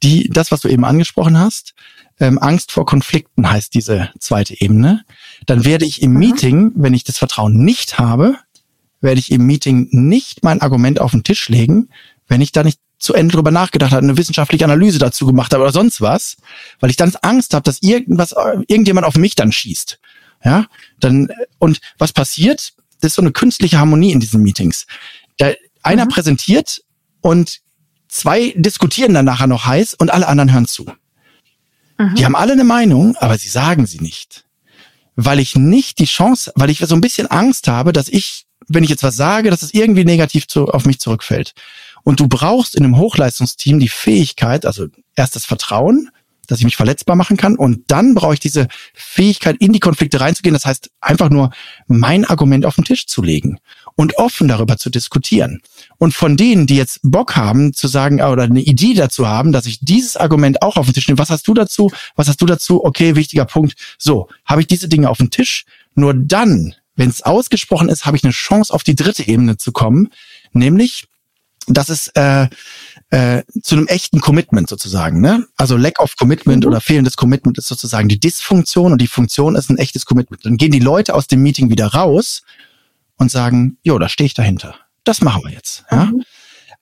[0.04, 1.74] die, das, was du eben angesprochen hast,
[2.20, 5.06] ähm, Angst vor Konflikten heißt diese zweite Ebene,
[5.46, 6.20] dann werde ich im mhm.
[6.20, 8.36] Meeting, wenn ich das Vertrauen nicht habe,
[9.02, 11.90] werde ich im Meeting nicht mein Argument auf den Tisch legen,
[12.28, 15.64] wenn ich da nicht zu Ende drüber nachgedacht habe, eine wissenschaftliche Analyse dazu gemacht habe
[15.64, 16.38] oder sonst was,
[16.80, 18.34] weil ich dann Angst habe, dass irgendwas,
[18.68, 20.00] irgendjemand auf mich dann schießt.
[20.44, 20.68] Ja,
[21.00, 21.30] dann,
[21.60, 22.74] und was passiert?
[23.00, 24.86] Das ist so eine künstliche Harmonie in diesen Meetings.
[25.38, 25.52] Da,
[25.84, 26.10] einer mhm.
[26.10, 26.84] präsentiert
[27.22, 27.60] und
[28.08, 30.86] zwei diskutieren dann nachher noch heiß und alle anderen hören zu.
[31.98, 32.16] Mhm.
[32.16, 34.46] Die haben alle eine Meinung, aber sie sagen sie nicht.
[35.16, 38.84] Weil ich nicht die Chance, weil ich so ein bisschen Angst habe, dass ich wenn
[38.84, 41.54] ich jetzt was sage, dass es irgendwie negativ zu, auf mich zurückfällt.
[42.04, 46.10] Und du brauchst in einem Hochleistungsteam die Fähigkeit, also erst das Vertrauen,
[46.48, 47.56] dass ich mich verletzbar machen kann.
[47.56, 50.54] Und dann brauche ich diese Fähigkeit, in die Konflikte reinzugehen.
[50.54, 51.52] Das heißt, einfach nur
[51.88, 53.60] mein Argument auf den Tisch zu legen
[53.96, 55.62] und offen darüber zu diskutieren.
[55.98, 59.66] Und von denen, die jetzt Bock haben, zu sagen, oder eine Idee dazu haben, dass
[59.66, 61.20] ich dieses Argument auch auf den Tisch nehme.
[61.20, 61.92] Was hast du dazu?
[62.16, 62.84] Was hast du dazu?
[62.84, 63.76] Okay, wichtiger Punkt.
[63.98, 65.66] So, habe ich diese Dinge auf den Tisch.
[65.96, 69.72] Nur dann wenn es ausgesprochen ist, habe ich eine Chance, auf die dritte Ebene zu
[69.72, 70.10] kommen,
[70.54, 71.08] nämlich,
[71.68, 72.48] dass es äh,
[73.12, 75.22] äh, zu einem echten Commitment sozusagen.
[75.22, 75.46] Ne?
[75.58, 76.72] Also Lack of Commitment mhm.
[76.72, 80.46] oder fehlendes Commitment ist sozusagen die Dysfunktion und die Funktion ist ein echtes Commitment.
[80.46, 82.42] Dann gehen die Leute aus dem Meeting wieder raus
[83.18, 84.76] und sagen, jo, da stehe ich dahinter.
[85.04, 85.86] Das machen wir jetzt.
[85.92, 86.06] Ja?
[86.06, 86.24] Mhm.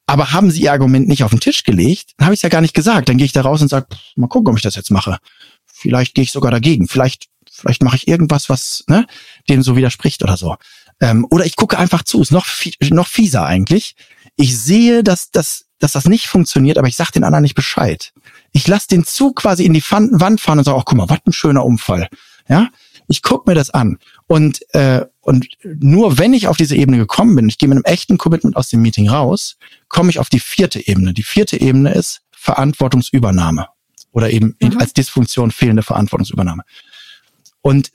[0.06, 2.50] Aber haben sie ihr Argument nicht auf den Tisch gelegt, dann habe ich es ja
[2.50, 3.10] gar nicht gesagt.
[3.10, 5.20] Dann gehe ich da raus und sage, mal gucken, ob ich das jetzt mache.
[5.68, 6.88] Vielleicht gehe ich sogar dagegen.
[6.88, 7.28] Vielleicht
[7.60, 9.06] vielleicht mache ich irgendwas, was ne,
[9.50, 10.56] dem so widerspricht oder so.
[11.02, 12.46] Ähm, oder ich gucke einfach zu, ist noch,
[12.92, 13.96] noch fieser eigentlich.
[14.36, 18.12] Ich sehe, dass, dass, dass das nicht funktioniert, aber ich sage den anderen nicht Bescheid.
[18.52, 21.20] Ich lasse den Zug quasi in die Wand fahren und sage, ach guck mal, was
[21.26, 22.10] ein schöner Unfall.
[22.48, 22.70] Ja,
[23.08, 23.98] ich guck mir das an.
[24.28, 27.86] Und, äh, und nur wenn ich auf diese Ebene gekommen bin, ich gehe mit einem
[27.86, 29.58] echten Commitment aus dem Meeting raus,
[29.88, 31.14] komme ich auf die vierte Ebene.
[31.14, 33.68] Die vierte Ebene ist Verantwortungsübernahme
[34.12, 34.78] oder eben mhm.
[34.78, 36.64] als Dysfunktion fehlende Verantwortungsübernahme.
[37.62, 37.92] Und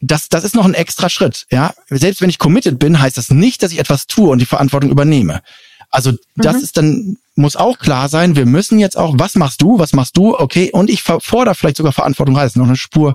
[0.00, 1.46] das, das ist noch ein extra Schritt.
[1.50, 4.46] Ja, selbst wenn ich committed bin, heißt das nicht, dass ich etwas tue und die
[4.46, 5.42] Verantwortung übernehme.
[5.90, 6.62] Also das mhm.
[6.62, 8.36] ist dann muss auch klar sein.
[8.36, 10.38] Wir müssen jetzt auch, was machst du, was machst du?
[10.38, 12.44] Okay, und ich fordere vielleicht sogar Verantwortung rein.
[12.44, 13.14] Das ist noch eine Spur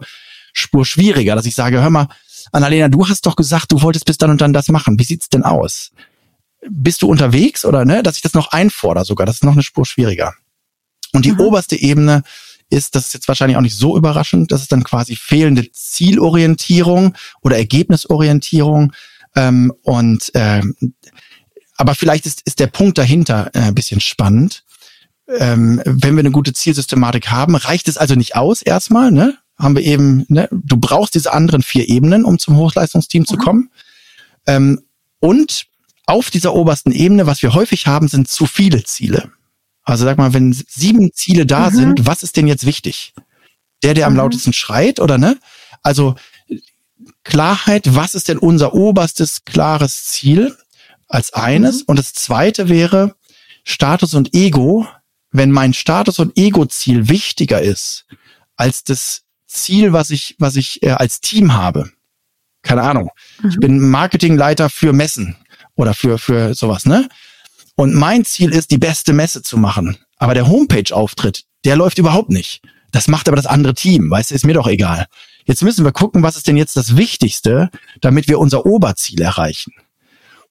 [0.57, 2.07] Spur schwieriger, dass ich sage, hör mal,
[2.51, 4.97] Annalena, du hast doch gesagt, du wolltest bis dann und dann das machen.
[4.97, 5.91] Wie sieht's denn aus?
[6.69, 9.25] Bist du unterwegs oder ne, dass ich das noch einfordere sogar?
[9.25, 10.33] Das ist noch eine Spur schwieriger.
[11.11, 11.41] Und die mhm.
[11.41, 12.23] oberste Ebene
[12.69, 17.15] ist, das ist jetzt wahrscheinlich auch nicht so überraschend, das ist dann quasi fehlende Zielorientierung
[17.41, 18.93] oder Ergebnisorientierung.
[19.35, 20.75] Ähm, und ähm,
[21.77, 24.63] aber vielleicht ist, ist der Punkt dahinter äh, ein bisschen spannend.
[25.27, 29.37] Ähm, wenn wir eine gute Zielsystematik haben, reicht es also nicht aus erstmal, ne?
[29.57, 30.47] Haben wir eben, ne?
[30.51, 33.25] Du brauchst diese anderen vier Ebenen, um zum Hochleistungsteam mhm.
[33.25, 33.69] zu kommen.
[34.45, 34.81] Ähm,
[35.19, 35.65] und
[36.05, 39.31] auf dieser obersten Ebene, was wir häufig haben, sind zu viele Ziele.
[39.85, 41.75] Also sag mal, wenn sieben Ziele da mhm.
[41.75, 43.13] sind, was ist denn jetzt wichtig?
[43.83, 44.19] Der, der am mhm.
[44.19, 45.37] lautesten schreit oder ne?
[45.83, 46.15] Also
[47.23, 50.57] Klarheit, was ist denn unser oberstes klares Ziel
[51.07, 51.79] als eines?
[51.79, 51.83] Mhm.
[51.87, 53.15] Und das zweite wäre
[53.63, 54.87] Status und Ego.
[55.31, 58.05] Wenn mein Status und Ego-Ziel wichtiger ist
[58.55, 61.91] als das Ziel, was ich, was ich äh, als Team habe.
[62.61, 63.11] Keine Ahnung.
[63.47, 63.59] Ich mhm.
[63.59, 65.35] bin Marketingleiter für Messen
[65.75, 67.09] oder für, für sowas, ne?
[67.75, 69.97] Und mein Ziel ist, die beste Messe zu machen.
[70.17, 72.61] Aber der Homepage-Auftritt, der läuft überhaupt nicht.
[72.91, 75.07] Das macht aber das andere Team, weißt du, ist mir doch egal.
[75.45, 77.69] Jetzt müssen wir gucken, was ist denn jetzt das Wichtigste,
[77.99, 79.73] damit wir unser Oberziel erreichen.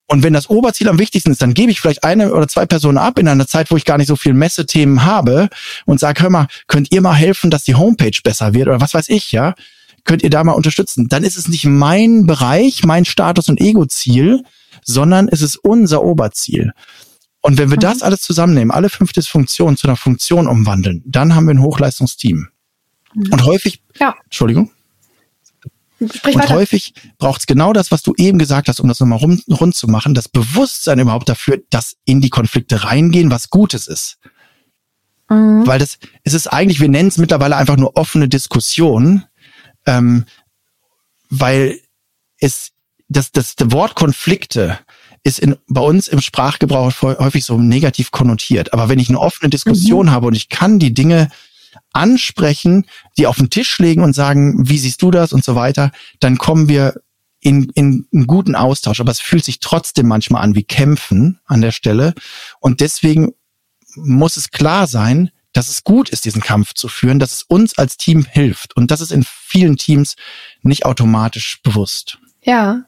[0.07, 2.99] Und wenn das Oberziel am wichtigsten ist, dann gebe ich vielleicht eine oder zwei Personen
[2.99, 5.49] ab in einer Zeit, wo ich gar nicht so viel Messethemen habe
[5.85, 8.93] und sage, hör mal, könnt ihr mal helfen, dass die Homepage besser wird oder was
[8.93, 9.55] weiß ich, ja?
[10.03, 11.07] Könnt ihr da mal unterstützen?
[11.09, 14.43] Dann ist es nicht mein Bereich, mein Status und Ego-Ziel,
[14.83, 16.73] sondern es ist unser Oberziel.
[17.45, 17.81] Und wenn wir mhm.
[17.81, 22.47] das alles zusammennehmen, alle fünf Dysfunktionen zu einer Funktion umwandeln, dann haben wir ein Hochleistungsteam.
[23.13, 23.31] Mhm.
[23.31, 24.15] Und häufig, ja.
[24.23, 24.71] Entschuldigung.
[26.11, 26.55] Sprich und weiter.
[26.55, 29.75] häufig braucht es genau das, was du eben gesagt hast, um das nochmal rund, rund
[29.75, 34.17] zu machen, das Bewusstsein überhaupt dafür, dass in die Konflikte reingehen, was Gutes ist.
[35.29, 35.67] Mhm.
[35.67, 39.23] Weil das, es ist eigentlich, wir nennen es mittlerweile einfach nur offene Diskussion,
[39.85, 40.25] ähm,
[41.29, 41.79] weil
[42.39, 42.71] es
[43.07, 44.79] das, das, das Wort Konflikte
[45.25, 48.73] ist in, bei uns im Sprachgebrauch häufig so negativ konnotiert.
[48.73, 50.11] Aber wenn ich eine offene Diskussion mhm.
[50.11, 51.29] habe und ich kann die Dinge
[51.93, 52.85] ansprechen,
[53.17, 56.37] die auf den Tisch legen und sagen, wie siehst du das und so weiter, dann
[56.37, 57.01] kommen wir
[57.39, 58.99] in, in einen guten Austausch.
[58.99, 62.13] Aber es fühlt sich trotzdem manchmal an wie Kämpfen an der Stelle.
[62.59, 63.33] Und deswegen
[63.95, 67.79] muss es klar sein, dass es gut ist, diesen Kampf zu führen, dass es uns
[67.79, 68.77] als Team hilft.
[68.77, 70.17] Und das ist in vielen Teams
[70.61, 72.19] nicht automatisch bewusst.
[72.47, 72.83] Ja,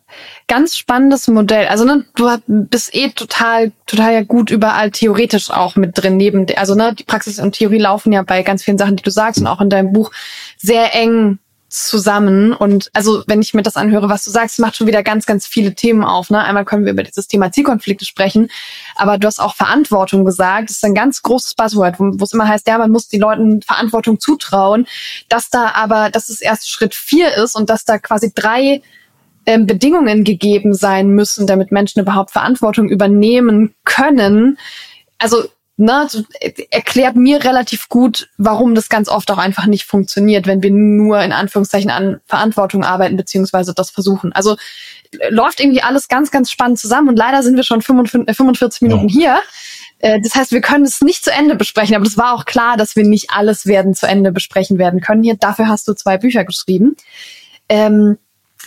[0.47, 1.65] ganz spannendes Modell.
[1.65, 6.15] Also ne, du bist eh total, total ja gut überall theoretisch auch mit drin.
[6.15, 9.09] Neben, also ne, die Praxis und Theorie laufen ja bei ganz vielen Sachen, die du
[9.09, 10.11] sagst und auch in deinem Buch
[10.57, 11.39] sehr eng
[11.69, 12.53] zusammen.
[12.53, 15.47] Und also, wenn ich mir das anhöre, was du sagst, macht schon wieder ganz, ganz
[15.47, 16.29] viele Themen auf.
[16.29, 16.39] Ne?
[16.39, 18.49] Einmal können wir über dieses Thema Zielkonflikte sprechen,
[18.95, 20.69] aber du hast auch Verantwortung gesagt.
[20.69, 23.63] Das ist ein ganz großes Buzzword, wo es immer heißt, ja, man muss die Leuten
[23.63, 24.85] Verantwortung zutrauen,
[25.29, 28.83] dass da aber, dass es erst Schritt vier ist und dass da quasi drei
[29.47, 34.59] ähm, Bedingungen gegeben sein müssen, damit Menschen überhaupt Verantwortung übernehmen können.
[35.17, 35.45] Also
[35.77, 36.05] ne,
[36.41, 40.71] äh, erklärt mir relativ gut, warum das ganz oft auch einfach nicht funktioniert, wenn wir
[40.71, 44.33] nur in Anführungszeichen an Verantwortung arbeiten beziehungsweise das versuchen.
[44.33, 44.57] Also
[45.17, 48.81] äh, läuft irgendwie alles ganz, ganz spannend zusammen und leider sind wir schon 45, 45
[48.81, 49.15] Minuten ja.
[49.15, 49.39] hier.
[49.99, 52.75] Äh, das heißt, wir können es nicht zu Ende besprechen, aber es war auch klar,
[52.75, 55.37] dass wir nicht alles werden zu Ende besprechen werden können hier.
[55.37, 56.97] Dafür hast du zwei Bücher geschrieben.
[57.69, 58.17] Ähm,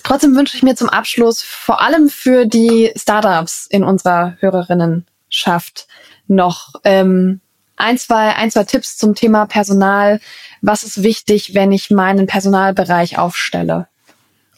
[0.02, 5.86] Trotzdem wünsche ich mir zum Abschluss vor allem für die Startups in unserer Hörerinnenschaft
[6.26, 7.40] noch ähm,
[7.76, 10.20] ein, zwei, ein, zwei Tipps zum Thema Personal.
[10.62, 13.88] Was ist wichtig, wenn ich meinen Personalbereich aufstelle?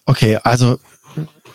[0.05, 0.78] Okay, also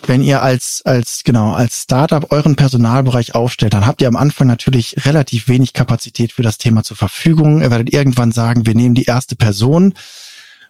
[0.05, 4.47] wenn ihr als, als, genau, als Startup euren Personalbereich aufstellt, dann habt ihr am Anfang
[4.47, 7.61] natürlich relativ wenig Kapazität für das Thema zur Verfügung.
[7.61, 9.93] Ihr werdet irgendwann sagen, wir nehmen die erste Person,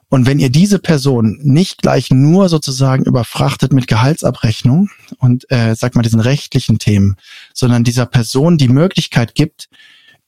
[0.09, 5.95] und wenn ihr diese Person nicht gleich nur sozusagen überfrachtet mit Gehaltsabrechnung und äh, sag
[5.95, 7.17] mal diesen rechtlichen Themen,
[7.53, 9.67] sondern dieser Person die Möglichkeit gibt,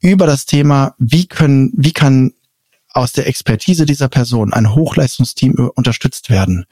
[0.02, 2.34] über das Thema, wie können, wie kann
[2.92, 6.66] aus der Expertise dieser Person ein Hochleistungsteam unterstützt werden,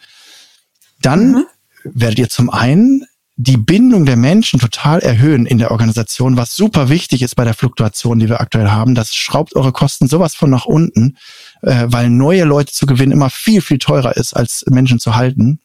[1.01, 1.45] dann mhm.
[1.83, 3.05] werdet ihr zum einen
[3.39, 7.53] die Bindung der Menschen total erhöhen in der Organisation, was super wichtig ist bei der
[7.53, 8.95] Fluktuation, die wir aktuell haben.
[8.95, 11.17] Das schraubt eure Kosten sowas von nach unten,
[11.61, 15.59] äh, weil neue Leute zu gewinnen immer viel, viel teurer ist, als Menschen zu halten.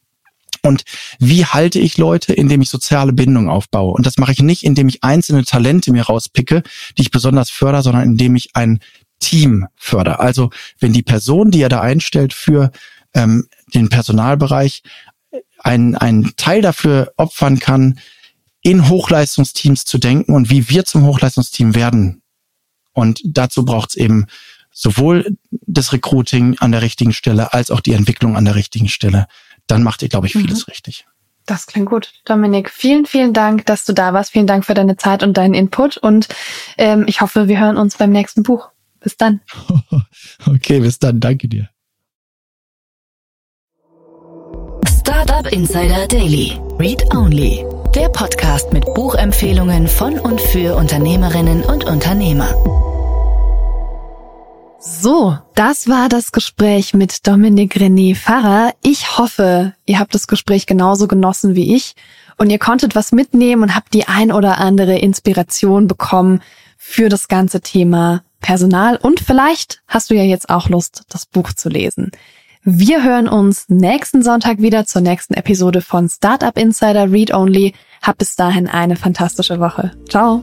[0.63, 0.85] Und
[1.19, 3.95] wie halte ich Leute, indem ich soziale Bindung aufbaue?
[3.95, 6.63] Und das mache ich nicht, indem ich einzelne Talente mir rauspicke,
[6.97, 8.79] die ich besonders fördere, sondern indem ich ein
[9.19, 10.21] Team fördere.
[10.21, 12.71] Also wenn die Person, die er da einstellt für
[13.15, 14.83] ähm, den Personalbereich,
[15.59, 17.99] ein, ein Teil dafür opfern kann,
[18.63, 22.23] in Hochleistungsteams zu denken und wie wir zum Hochleistungsteam werden.
[22.93, 24.27] Und dazu braucht es eben
[24.73, 29.27] sowohl das Recruiting an der richtigen Stelle als auch die Entwicklung an der richtigen Stelle.
[29.67, 30.71] Dann macht ihr, glaube ich, vieles mhm.
[30.71, 31.07] richtig.
[31.47, 32.13] Das klingt gut.
[32.25, 34.31] Dominik, vielen, vielen Dank, dass du da warst.
[34.33, 35.97] Vielen Dank für deine Zeit und deinen Input.
[35.97, 36.29] Und
[36.79, 38.71] ähm, ich hoffe, wir hören uns beim nächsten Buch.
[39.01, 39.41] Bis dann.
[40.47, 41.21] Okay, bis dann.
[41.21, 41.69] Danke dir.
[45.01, 46.59] Startup Insider Daily.
[46.79, 47.65] Read Only.
[47.95, 52.92] Der Podcast mit Buchempfehlungen von und für Unternehmerinnen und Unternehmer.
[54.85, 58.75] So, das war das Gespräch mit Dominik René Farrer.
[58.83, 61.95] Ich hoffe, ihr habt das Gespräch genauso genossen wie ich
[62.37, 66.41] und ihr konntet was mitnehmen und habt die ein oder andere Inspiration bekommen
[66.77, 71.53] für das ganze Thema Personal und vielleicht hast du ja jetzt auch Lust, das Buch
[71.53, 72.11] zu lesen.
[72.65, 77.75] Wir hören uns nächsten Sonntag wieder zur nächsten Episode von Startup Insider Read Only.
[78.03, 79.93] Hab bis dahin eine fantastische Woche.
[80.09, 80.43] Ciao.